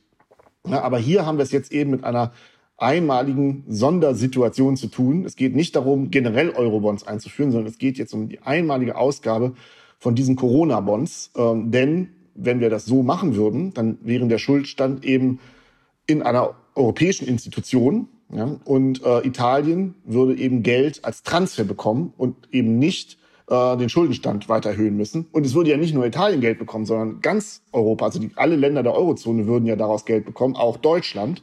Ja, 0.66 0.82
aber 0.82 0.98
hier 0.98 1.24
haben 1.24 1.38
wir 1.38 1.42
es 1.42 1.52
jetzt 1.52 1.72
eben 1.72 1.90
mit 1.90 2.04
einer 2.04 2.32
einmaligen 2.84 3.64
Sondersituation 3.66 4.76
zu 4.76 4.88
tun. 4.88 5.24
Es 5.24 5.36
geht 5.36 5.56
nicht 5.56 5.74
darum, 5.74 6.10
generell 6.10 6.50
Eurobonds 6.50 7.06
einzuführen, 7.06 7.50
sondern 7.50 7.72
es 7.72 7.78
geht 7.78 7.98
jetzt 7.98 8.12
um 8.12 8.28
die 8.28 8.42
einmalige 8.42 8.96
Ausgabe 8.96 9.54
von 9.98 10.14
diesen 10.14 10.36
Corona-Bonds. 10.36 11.32
Ähm, 11.36 11.70
denn 11.70 12.10
wenn 12.34 12.60
wir 12.60 12.70
das 12.70 12.84
so 12.84 13.02
machen 13.02 13.36
würden, 13.36 13.72
dann 13.74 13.98
wäre 14.02 14.26
der 14.26 14.38
Schuldstand 14.38 15.04
eben 15.04 15.40
in 16.06 16.22
einer 16.22 16.54
europäischen 16.74 17.26
Institution. 17.26 18.08
Ja, 18.32 18.56
und 18.64 19.04
äh, 19.04 19.26
Italien 19.26 19.94
würde 20.04 20.36
eben 20.36 20.62
Geld 20.62 21.04
als 21.04 21.22
Transfer 21.22 21.64
bekommen 21.64 22.12
und 22.16 22.36
eben 22.52 22.78
nicht 22.78 23.18
äh, 23.48 23.76
den 23.76 23.88
Schuldenstand 23.88 24.48
weiter 24.48 24.70
erhöhen 24.70 24.96
müssen. 24.96 25.26
Und 25.30 25.46
es 25.46 25.54
würde 25.54 25.70
ja 25.70 25.76
nicht 25.76 25.94
nur 25.94 26.06
Italien 26.06 26.40
Geld 26.40 26.58
bekommen, 26.58 26.86
sondern 26.86 27.20
ganz 27.20 27.62
Europa, 27.72 28.06
also 28.06 28.18
die, 28.18 28.30
alle 28.36 28.56
Länder 28.56 28.82
der 28.82 28.94
Eurozone 28.94 29.46
würden 29.46 29.66
ja 29.66 29.76
daraus 29.76 30.04
Geld 30.04 30.24
bekommen, 30.24 30.56
auch 30.56 30.78
Deutschland, 30.78 31.42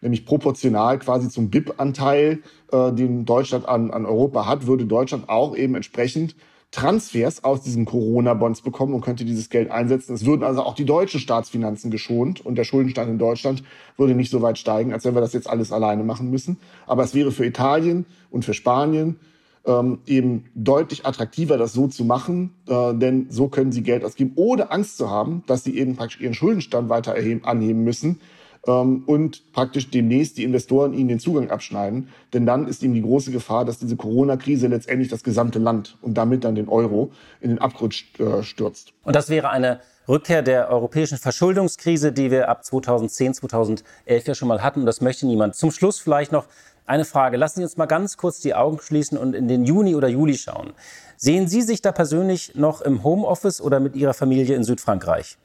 nämlich 0.00 0.24
proportional 0.24 0.98
quasi 0.98 1.28
zum 1.28 1.50
BIP-Anteil, 1.50 2.40
äh, 2.72 2.92
den 2.92 3.24
Deutschland 3.24 3.68
an, 3.68 3.90
an 3.90 4.06
Europa 4.06 4.46
hat, 4.46 4.66
würde 4.66 4.86
Deutschland 4.86 5.28
auch 5.28 5.56
eben 5.56 5.74
entsprechend 5.74 6.34
Transfers 6.70 7.42
aus 7.42 7.62
diesen 7.62 7.84
Corona-Bonds 7.84 8.62
bekommen 8.62 8.94
und 8.94 9.00
könnte 9.00 9.24
dieses 9.24 9.50
Geld 9.50 9.72
einsetzen. 9.72 10.14
Es 10.14 10.24
würden 10.24 10.44
also 10.44 10.62
auch 10.62 10.74
die 10.74 10.84
deutschen 10.84 11.18
Staatsfinanzen 11.18 11.90
geschont 11.90 12.44
und 12.46 12.54
der 12.54 12.64
Schuldenstand 12.64 13.10
in 13.10 13.18
Deutschland 13.18 13.64
würde 13.96 14.14
nicht 14.14 14.30
so 14.30 14.40
weit 14.40 14.56
steigen, 14.56 14.92
als 14.92 15.04
wenn 15.04 15.14
wir 15.14 15.20
das 15.20 15.32
jetzt 15.32 15.50
alles 15.50 15.72
alleine 15.72 16.04
machen 16.04 16.30
müssen. 16.30 16.58
Aber 16.86 17.02
es 17.02 17.12
wäre 17.12 17.32
für 17.32 17.44
Italien 17.44 18.06
und 18.30 18.44
für 18.44 18.54
Spanien 18.54 19.18
ähm, 19.66 19.98
eben 20.06 20.44
deutlich 20.54 21.04
attraktiver, 21.04 21.58
das 21.58 21.72
so 21.72 21.88
zu 21.88 22.04
machen, 22.04 22.54
äh, 22.68 22.94
denn 22.94 23.26
so 23.30 23.48
können 23.48 23.72
sie 23.72 23.82
Geld 23.82 24.04
ausgeben, 24.04 24.32
ohne 24.36 24.70
Angst 24.70 24.96
zu 24.96 25.10
haben, 25.10 25.42
dass 25.48 25.64
sie 25.64 25.76
eben 25.76 25.96
praktisch 25.96 26.20
ihren 26.20 26.34
Schuldenstand 26.34 26.88
weiter 26.88 27.12
erheben, 27.12 27.44
anheben 27.44 27.82
müssen 27.82 28.20
ähm, 28.66 29.04
und 29.06 29.52
praktisch 29.52 29.90
demnächst 29.90 30.38
die 30.38 30.44
Investoren 30.44 30.92
ihnen 30.92 31.08
den 31.08 31.20
Zugang 31.20 31.50
abschneiden. 31.50 32.08
Denn 32.32 32.46
dann 32.46 32.66
ist 32.66 32.82
ihm 32.82 32.94
die 32.94 33.02
große 33.02 33.30
Gefahr, 33.30 33.64
dass 33.64 33.78
diese 33.78 33.96
Corona-Krise 33.96 34.68
letztendlich 34.68 35.08
das 35.08 35.22
gesamte 35.22 35.58
Land 35.58 35.96
und 36.02 36.14
damit 36.14 36.44
dann 36.44 36.54
den 36.54 36.68
Euro 36.68 37.10
in 37.40 37.50
den 37.50 37.58
Abgrund 37.58 38.04
äh, 38.18 38.42
stürzt. 38.42 38.92
Und 39.04 39.16
das 39.16 39.28
wäre 39.28 39.50
eine 39.50 39.80
Rückkehr 40.08 40.42
der 40.42 40.70
europäischen 40.70 41.18
Verschuldungskrise, 41.18 42.12
die 42.12 42.30
wir 42.30 42.48
ab 42.48 42.64
2010, 42.64 43.34
2011 43.34 43.84
ja 44.26 44.34
schon 44.34 44.48
mal 44.48 44.62
hatten. 44.62 44.80
Und 44.80 44.86
das 44.86 45.00
möchte 45.00 45.26
niemand. 45.26 45.54
Zum 45.54 45.70
Schluss 45.70 45.98
vielleicht 45.98 46.32
noch 46.32 46.46
eine 46.86 47.04
Frage. 47.04 47.36
Lassen 47.36 47.60
Sie 47.60 47.64
uns 47.64 47.76
mal 47.76 47.86
ganz 47.86 48.16
kurz 48.16 48.40
die 48.40 48.54
Augen 48.54 48.80
schließen 48.80 49.16
und 49.16 49.34
in 49.34 49.46
den 49.46 49.64
Juni 49.64 49.94
oder 49.94 50.08
Juli 50.08 50.36
schauen. 50.36 50.72
Sehen 51.16 51.48
Sie 51.48 51.62
sich 51.62 51.82
da 51.82 51.92
persönlich 51.92 52.54
noch 52.56 52.80
im 52.80 53.04
Homeoffice 53.04 53.60
oder 53.60 53.78
mit 53.78 53.94
Ihrer 53.94 54.14
Familie 54.14 54.56
in 54.56 54.64
Südfrankreich? 54.64 55.38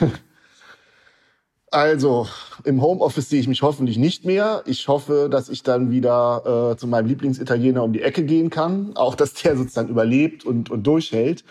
Also, 1.74 2.28
im 2.62 2.80
Homeoffice 2.80 3.28
sehe 3.30 3.40
ich 3.40 3.48
mich 3.48 3.62
hoffentlich 3.62 3.98
nicht 3.98 4.24
mehr. 4.24 4.62
Ich 4.64 4.86
hoffe, 4.86 5.26
dass 5.28 5.48
ich 5.48 5.64
dann 5.64 5.90
wieder 5.90 6.70
äh, 6.70 6.76
zu 6.76 6.86
meinem 6.86 7.08
Lieblingsitaliener 7.08 7.82
um 7.82 7.92
die 7.92 8.00
Ecke 8.00 8.22
gehen 8.22 8.48
kann. 8.48 8.92
Auch, 8.94 9.16
dass 9.16 9.34
der 9.34 9.56
sozusagen 9.56 9.88
überlebt 9.88 10.46
und, 10.46 10.70
und 10.70 10.86
durchhält. 10.86 11.42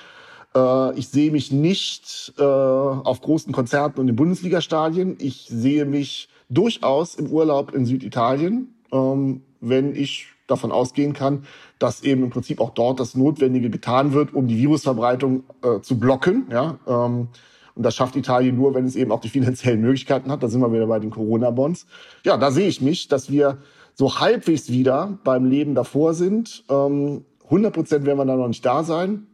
Äh, 0.55 0.97
ich 0.97 1.09
sehe 1.09 1.29
mich 1.29 1.51
nicht 1.51 2.35
äh, 2.37 2.41
auf 2.41 3.19
großen 3.19 3.51
Konzerten 3.51 3.99
und 3.99 4.07
in 4.07 4.15
Bundesligastadien. 4.15 5.17
Ich 5.19 5.47
sehe 5.49 5.83
mich 5.83 6.29
durchaus 6.47 7.15
im 7.15 7.29
Urlaub 7.29 7.75
in 7.75 7.85
Süditalien, 7.85 8.73
ähm, 8.93 9.41
wenn 9.59 9.93
ich 9.93 10.27
davon 10.47 10.71
ausgehen 10.71 11.11
kann, 11.11 11.43
dass 11.79 12.01
eben 12.01 12.23
im 12.23 12.29
Prinzip 12.29 12.61
auch 12.61 12.69
dort 12.69 13.01
das 13.01 13.13
Notwendige 13.15 13.69
getan 13.69 14.13
wird, 14.13 14.33
um 14.33 14.47
die 14.47 14.57
Virusverbreitung 14.57 15.43
äh, 15.63 15.81
zu 15.81 15.99
blocken. 15.99 16.47
Ja, 16.49 16.79
ähm, 16.87 17.27
und 17.75 17.83
das 17.83 17.95
schafft 17.95 18.15
Italien 18.15 18.55
nur, 18.55 18.75
wenn 18.75 18.85
es 18.85 18.95
eben 18.95 19.11
auch 19.11 19.21
die 19.21 19.29
finanziellen 19.29 19.81
Möglichkeiten 19.81 20.31
hat. 20.31 20.43
Da 20.43 20.47
sind 20.47 20.61
wir 20.61 20.71
wieder 20.71 20.87
bei 20.87 20.99
den 20.99 21.09
Corona-Bonds. 21.09 21.87
Ja, 22.23 22.37
da 22.37 22.51
sehe 22.51 22.67
ich 22.67 22.81
mich, 22.81 23.07
dass 23.07 23.31
wir 23.31 23.57
so 23.95 24.19
halbwegs 24.19 24.69
wieder 24.69 25.17
beim 25.23 25.45
Leben 25.45 25.75
davor 25.75 26.13
sind. 26.13 26.63
100 26.67 27.23
ähm, 27.51 27.71
Prozent 27.71 28.05
werden 28.05 28.17
wir 28.17 28.25
da 28.25 28.35
noch 28.35 28.47
nicht 28.47 28.65
da 28.65 28.83
sein. 28.83 29.27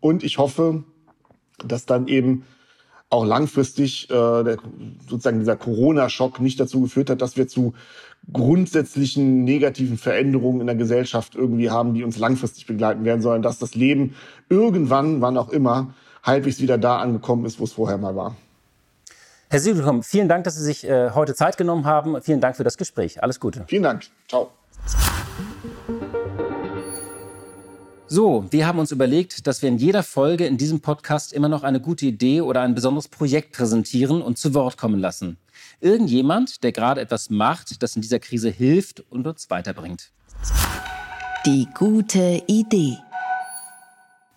Und 0.00 0.24
ich 0.24 0.38
hoffe, 0.38 0.84
dass 1.64 1.86
dann 1.86 2.06
eben 2.06 2.44
auch 3.08 3.24
langfristig 3.24 4.10
äh, 4.10 4.42
der, 4.42 4.58
sozusagen 5.08 5.38
dieser 5.38 5.56
Corona-Schock 5.56 6.40
nicht 6.40 6.58
dazu 6.58 6.82
geführt 6.82 7.08
hat, 7.08 7.22
dass 7.22 7.36
wir 7.36 7.48
zu 7.48 7.74
grundsätzlichen 8.32 9.44
negativen 9.44 9.96
Veränderungen 9.96 10.60
in 10.60 10.66
der 10.66 10.76
Gesellschaft 10.76 11.34
irgendwie 11.34 11.70
haben, 11.70 11.94
die 11.94 12.02
uns 12.02 12.18
langfristig 12.18 12.66
begleiten 12.66 13.04
werden, 13.04 13.22
sondern 13.22 13.42
dass 13.42 13.58
das 13.58 13.74
Leben 13.74 14.14
irgendwann, 14.48 15.20
wann 15.20 15.38
auch 15.38 15.50
immer, 15.50 15.94
halbwegs 16.26 16.60
wieder 16.60 16.76
da 16.76 16.98
angekommen 16.98 17.46
ist, 17.46 17.58
wo 17.60 17.64
es 17.64 17.72
vorher 17.72 17.98
mal 17.98 18.16
war. 18.16 18.36
Herr 19.48 19.60
Siegelkom, 19.60 20.02
vielen 20.02 20.28
Dank, 20.28 20.42
dass 20.44 20.56
Sie 20.56 20.64
sich 20.64 20.84
äh, 20.84 21.10
heute 21.12 21.34
Zeit 21.34 21.56
genommen 21.56 21.84
haben. 21.84 22.20
Vielen 22.20 22.40
Dank 22.40 22.56
für 22.56 22.64
das 22.64 22.76
Gespräch. 22.76 23.22
Alles 23.22 23.38
Gute. 23.38 23.64
Vielen 23.68 23.84
Dank. 23.84 24.02
Ciao. 24.28 24.50
So, 28.08 28.46
wir 28.50 28.66
haben 28.66 28.78
uns 28.78 28.92
überlegt, 28.92 29.46
dass 29.46 29.62
wir 29.62 29.68
in 29.68 29.78
jeder 29.78 30.02
Folge 30.02 30.46
in 30.46 30.56
diesem 30.56 30.80
Podcast 30.80 31.32
immer 31.32 31.48
noch 31.48 31.62
eine 31.62 31.80
gute 31.80 32.06
Idee 32.06 32.40
oder 32.40 32.60
ein 32.62 32.74
besonderes 32.74 33.08
Projekt 33.08 33.52
präsentieren 33.52 34.22
und 34.22 34.38
zu 34.38 34.54
Wort 34.54 34.76
kommen 34.76 35.00
lassen. 35.00 35.38
Irgendjemand, 35.80 36.62
der 36.62 36.72
gerade 36.72 37.00
etwas 37.00 37.30
macht, 37.30 37.82
das 37.82 37.96
in 37.96 38.02
dieser 38.02 38.18
Krise 38.18 38.48
hilft 38.48 39.04
und 39.10 39.26
uns 39.26 39.50
weiterbringt. 39.50 40.10
Die 41.44 41.68
gute 41.74 42.42
Idee. 42.46 42.96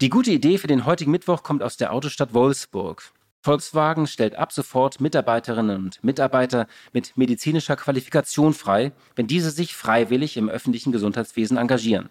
Die 0.01 0.09
gute 0.09 0.31
Idee 0.31 0.57
für 0.57 0.67
den 0.67 0.85
heutigen 0.85 1.11
Mittwoch 1.11 1.43
kommt 1.43 1.61
aus 1.61 1.75
der 1.75 1.91
Autostadt 1.91 2.33
Wolfsburg. 2.33 3.03
Volkswagen 3.41 4.07
stellt 4.07 4.33
ab 4.33 4.53
sofort 4.53 5.01
Mitarbeiterinnen 5.01 5.75
und 5.75 6.01
Mitarbeiter 6.05 6.67
mit 6.93 7.17
medizinischer 7.17 7.75
Qualifikation 7.75 8.53
frei, 8.53 8.93
wenn 9.17 9.27
diese 9.27 9.51
sich 9.51 9.75
freiwillig 9.75 10.37
im 10.37 10.47
öffentlichen 10.47 10.93
Gesundheitswesen 10.93 11.57
engagieren. 11.57 12.09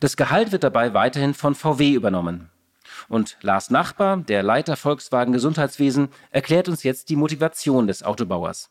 Das 0.00 0.16
Gehalt 0.16 0.50
wird 0.50 0.64
dabei 0.64 0.94
weiterhin 0.94 1.34
von 1.34 1.54
VW 1.54 1.92
übernommen. 1.92 2.48
Und 3.10 3.36
Lars 3.42 3.68
Nachbar, 3.68 4.16
der 4.16 4.42
Leiter 4.42 4.76
Volkswagen 4.76 5.34
Gesundheitswesen, 5.34 6.08
erklärt 6.30 6.70
uns 6.70 6.84
jetzt 6.84 7.10
die 7.10 7.16
Motivation 7.16 7.86
des 7.86 8.02
Autobauers. 8.02 8.70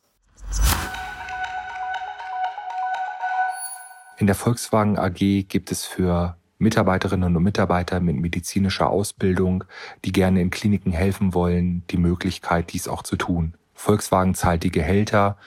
In 4.18 4.26
der 4.26 4.36
Volkswagen 4.36 4.98
AG 4.98 5.44
gibt 5.48 5.72
es 5.72 5.86
für 5.86 6.39
Mitarbeiterinnen 6.60 7.36
und 7.36 7.44
Mitarbeiter 7.44 8.00
mit 8.00 8.18
medizinischer 8.18 8.90
Ausbildung, 8.90 9.64
die 10.06 10.12
gerne 10.12 10.42
in 10.42 10.50
Kliniken 10.50 10.92
helfen 10.92 11.34
wollen, 11.34 11.84
die 11.90 11.98
Möglichkeit, 11.98 12.74
dies 12.74 12.88
auch 12.88 13.02
zu 13.02 13.16
tun. 13.16 13.54
Volkswagen 13.74 14.36
zahlt 14.36 14.64
die 14.64 14.72
Gehälter, 14.72 15.38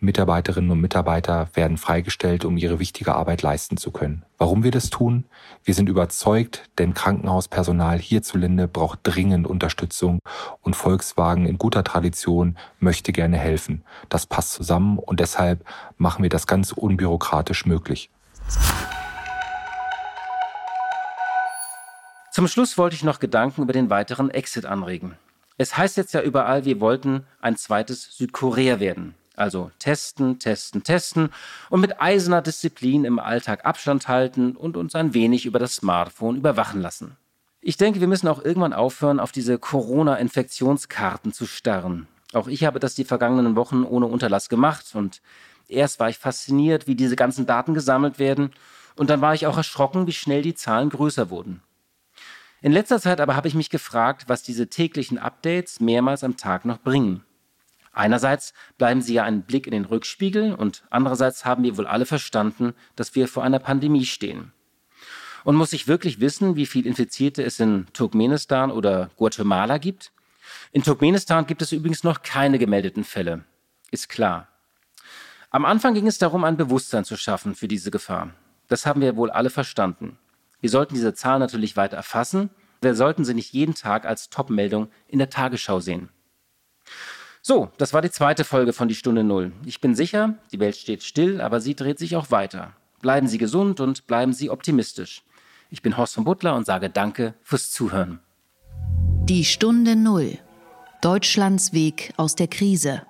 Mitarbeiterinnen 0.00 0.70
und 0.70 0.80
Mitarbeiter 0.80 1.48
werden 1.54 1.76
freigestellt, 1.76 2.44
um 2.44 2.56
ihre 2.56 2.78
wichtige 2.78 3.16
Arbeit 3.16 3.42
leisten 3.42 3.76
zu 3.76 3.90
können. 3.90 4.24
Warum 4.36 4.62
wir 4.62 4.70
das 4.70 4.90
tun? 4.90 5.24
Wir 5.64 5.74
sind 5.74 5.88
überzeugt, 5.88 6.70
denn 6.78 6.94
Krankenhauspersonal 6.94 7.98
hierzulande 7.98 8.68
braucht 8.68 9.00
dringend 9.02 9.48
Unterstützung 9.48 10.20
und 10.60 10.76
Volkswagen 10.76 11.46
in 11.46 11.58
guter 11.58 11.82
Tradition 11.82 12.56
möchte 12.78 13.10
gerne 13.10 13.38
helfen. 13.38 13.82
Das 14.08 14.26
passt 14.26 14.52
zusammen 14.52 14.98
und 14.98 15.18
deshalb 15.18 15.64
machen 15.96 16.22
wir 16.22 16.30
das 16.30 16.46
ganz 16.46 16.70
unbürokratisch 16.70 17.66
möglich. 17.66 18.10
Zum 22.38 22.46
Schluss 22.46 22.78
wollte 22.78 22.94
ich 22.94 23.02
noch 23.02 23.18
Gedanken 23.18 23.62
über 23.62 23.72
den 23.72 23.90
weiteren 23.90 24.30
Exit 24.30 24.64
anregen. 24.64 25.18
Es 25.56 25.76
heißt 25.76 25.96
jetzt 25.96 26.14
ja 26.14 26.22
überall, 26.22 26.64
wir 26.64 26.78
wollten 26.78 27.26
ein 27.40 27.56
zweites 27.56 28.16
Südkorea 28.16 28.78
werden. 28.78 29.16
Also 29.34 29.72
testen, 29.80 30.38
testen, 30.38 30.84
testen 30.84 31.30
und 31.68 31.80
mit 31.80 32.00
eiserner 32.00 32.40
Disziplin 32.40 33.04
im 33.04 33.18
Alltag 33.18 33.66
Abstand 33.66 34.06
halten 34.06 34.54
und 34.54 34.76
uns 34.76 34.94
ein 34.94 35.14
wenig 35.14 35.46
über 35.46 35.58
das 35.58 35.74
Smartphone 35.74 36.36
überwachen 36.36 36.80
lassen. 36.80 37.16
Ich 37.60 37.76
denke, 37.76 37.98
wir 37.98 38.06
müssen 38.06 38.28
auch 38.28 38.44
irgendwann 38.44 38.72
aufhören, 38.72 39.18
auf 39.18 39.32
diese 39.32 39.58
Corona-Infektionskarten 39.58 41.32
zu 41.32 41.44
starren. 41.44 42.06
Auch 42.34 42.46
ich 42.46 42.64
habe 42.64 42.78
das 42.78 42.94
die 42.94 43.04
vergangenen 43.04 43.56
Wochen 43.56 43.82
ohne 43.82 44.06
Unterlass 44.06 44.48
gemacht 44.48 44.94
und 44.94 45.22
erst 45.66 45.98
war 45.98 46.08
ich 46.08 46.18
fasziniert, 46.18 46.86
wie 46.86 46.94
diese 46.94 47.16
ganzen 47.16 47.46
Daten 47.46 47.74
gesammelt 47.74 48.20
werden 48.20 48.52
und 48.94 49.10
dann 49.10 49.20
war 49.20 49.34
ich 49.34 49.48
auch 49.48 49.56
erschrocken, 49.56 50.06
wie 50.06 50.12
schnell 50.12 50.42
die 50.42 50.54
Zahlen 50.54 50.90
größer 50.90 51.30
wurden. 51.30 51.62
In 52.60 52.72
letzter 52.72 53.00
Zeit 53.00 53.20
aber 53.20 53.36
habe 53.36 53.46
ich 53.46 53.54
mich 53.54 53.70
gefragt, 53.70 54.24
was 54.28 54.42
diese 54.42 54.68
täglichen 54.68 55.18
Updates 55.18 55.78
mehrmals 55.80 56.24
am 56.24 56.36
Tag 56.36 56.64
noch 56.64 56.78
bringen. 56.78 57.24
Einerseits 57.92 58.52
bleiben 58.78 59.00
sie 59.00 59.14
ja 59.14 59.24
ein 59.24 59.42
Blick 59.42 59.66
in 59.66 59.72
den 59.72 59.84
Rückspiegel 59.84 60.54
und 60.54 60.84
andererseits 60.90 61.44
haben 61.44 61.62
wir 61.62 61.76
wohl 61.76 61.86
alle 61.86 62.06
verstanden, 62.06 62.74
dass 62.96 63.14
wir 63.14 63.28
vor 63.28 63.44
einer 63.44 63.58
Pandemie 63.58 64.04
stehen. 64.04 64.52
Und 65.44 65.56
muss 65.56 65.72
ich 65.72 65.88
wirklich 65.88 66.20
wissen, 66.20 66.56
wie 66.56 66.66
viel 66.66 66.86
Infizierte 66.86 67.42
es 67.42 67.60
in 67.60 67.86
Turkmenistan 67.92 68.70
oder 68.70 69.10
Guatemala 69.16 69.78
gibt? 69.78 70.12
In 70.72 70.82
Turkmenistan 70.82 71.46
gibt 71.46 71.62
es 71.62 71.72
übrigens 71.72 72.04
noch 72.04 72.22
keine 72.22 72.58
gemeldeten 72.58 73.04
Fälle. 73.04 73.44
Ist 73.90 74.08
klar. 74.08 74.48
Am 75.50 75.64
Anfang 75.64 75.94
ging 75.94 76.06
es 76.06 76.18
darum, 76.18 76.44
ein 76.44 76.56
Bewusstsein 76.56 77.04
zu 77.04 77.16
schaffen 77.16 77.54
für 77.54 77.68
diese 77.68 77.90
Gefahr. 77.90 78.30
Das 78.68 78.84
haben 78.84 79.00
wir 79.00 79.16
wohl 79.16 79.30
alle 79.30 79.48
verstanden. 79.48 80.18
Wir 80.60 80.70
sollten 80.70 80.94
diese 80.94 81.14
Zahlen 81.14 81.40
natürlich 81.40 81.76
weiter 81.76 81.96
erfassen. 81.96 82.50
Wir 82.80 82.94
sollten 82.94 83.24
sie 83.24 83.34
nicht 83.34 83.52
jeden 83.52 83.74
Tag 83.74 84.04
als 84.04 84.30
Top-Meldung 84.30 84.88
in 85.06 85.18
der 85.18 85.30
Tagesschau 85.30 85.80
sehen. 85.80 86.08
So, 87.42 87.70
das 87.78 87.92
war 87.92 88.02
die 88.02 88.10
zweite 88.10 88.44
Folge 88.44 88.72
von 88.72 88.88
Die 88.88 88.94
Stunde 88.94 89.24
Null. 89.24 89.52
Ich 89.64 89.80
bin 89.80 89.94
sicher, 89.94 90.34
die 90.52 90.60
Welt 90.60 90.76
steht 90.76 91.02
still, 91.02 91.40
aber 91.40 91.60
sie 91.60 91.74
dreht 91.74 91.98
sich 91.98 92.16
auch 92.16 92.30
weiter. 92.30 92.72
Bleiben 93.00 93.28
Sie 93.28 93.38
gesund 93.38 93.80
und 93.80 94.06
bleiben 94.08 94.32
Sie 94.32 94.50
optimistisch. 94.50 95.22
Ich 95.70 95.82
bin 95.82 95.96
Horst 95.96 96.14
von 96.14 96.24
Butler 96.24 96.56
und 96.56 96.66
sage 96.66 96.90
Danke 96.90 97.34
fürs 97.42 97.70
Zuhören. 97.70 98.20
Die 99.24 99.44
Stunde 99.44 99.94
Null. 99.94 100.38
Deutschlands 101.00 101.72
Weg 101.72 102.12
aus 102.16 102.34
der 102.34 102.48
Krise. 102.48 103.02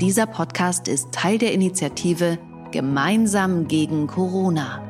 Dieser 0.00 0.26
Podcast 0.26 0.88
ist 0.88 1.12
Teil 1.12 1.36
der 1.36 1.52
Initiative 1.52 2.38
Gemeinsam 2.70 3.66
gegen 3.66 4.06
Corona. 4.06 4.82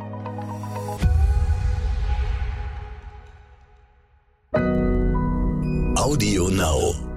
Audio 5.96 6.48
Now. 6.48 7.09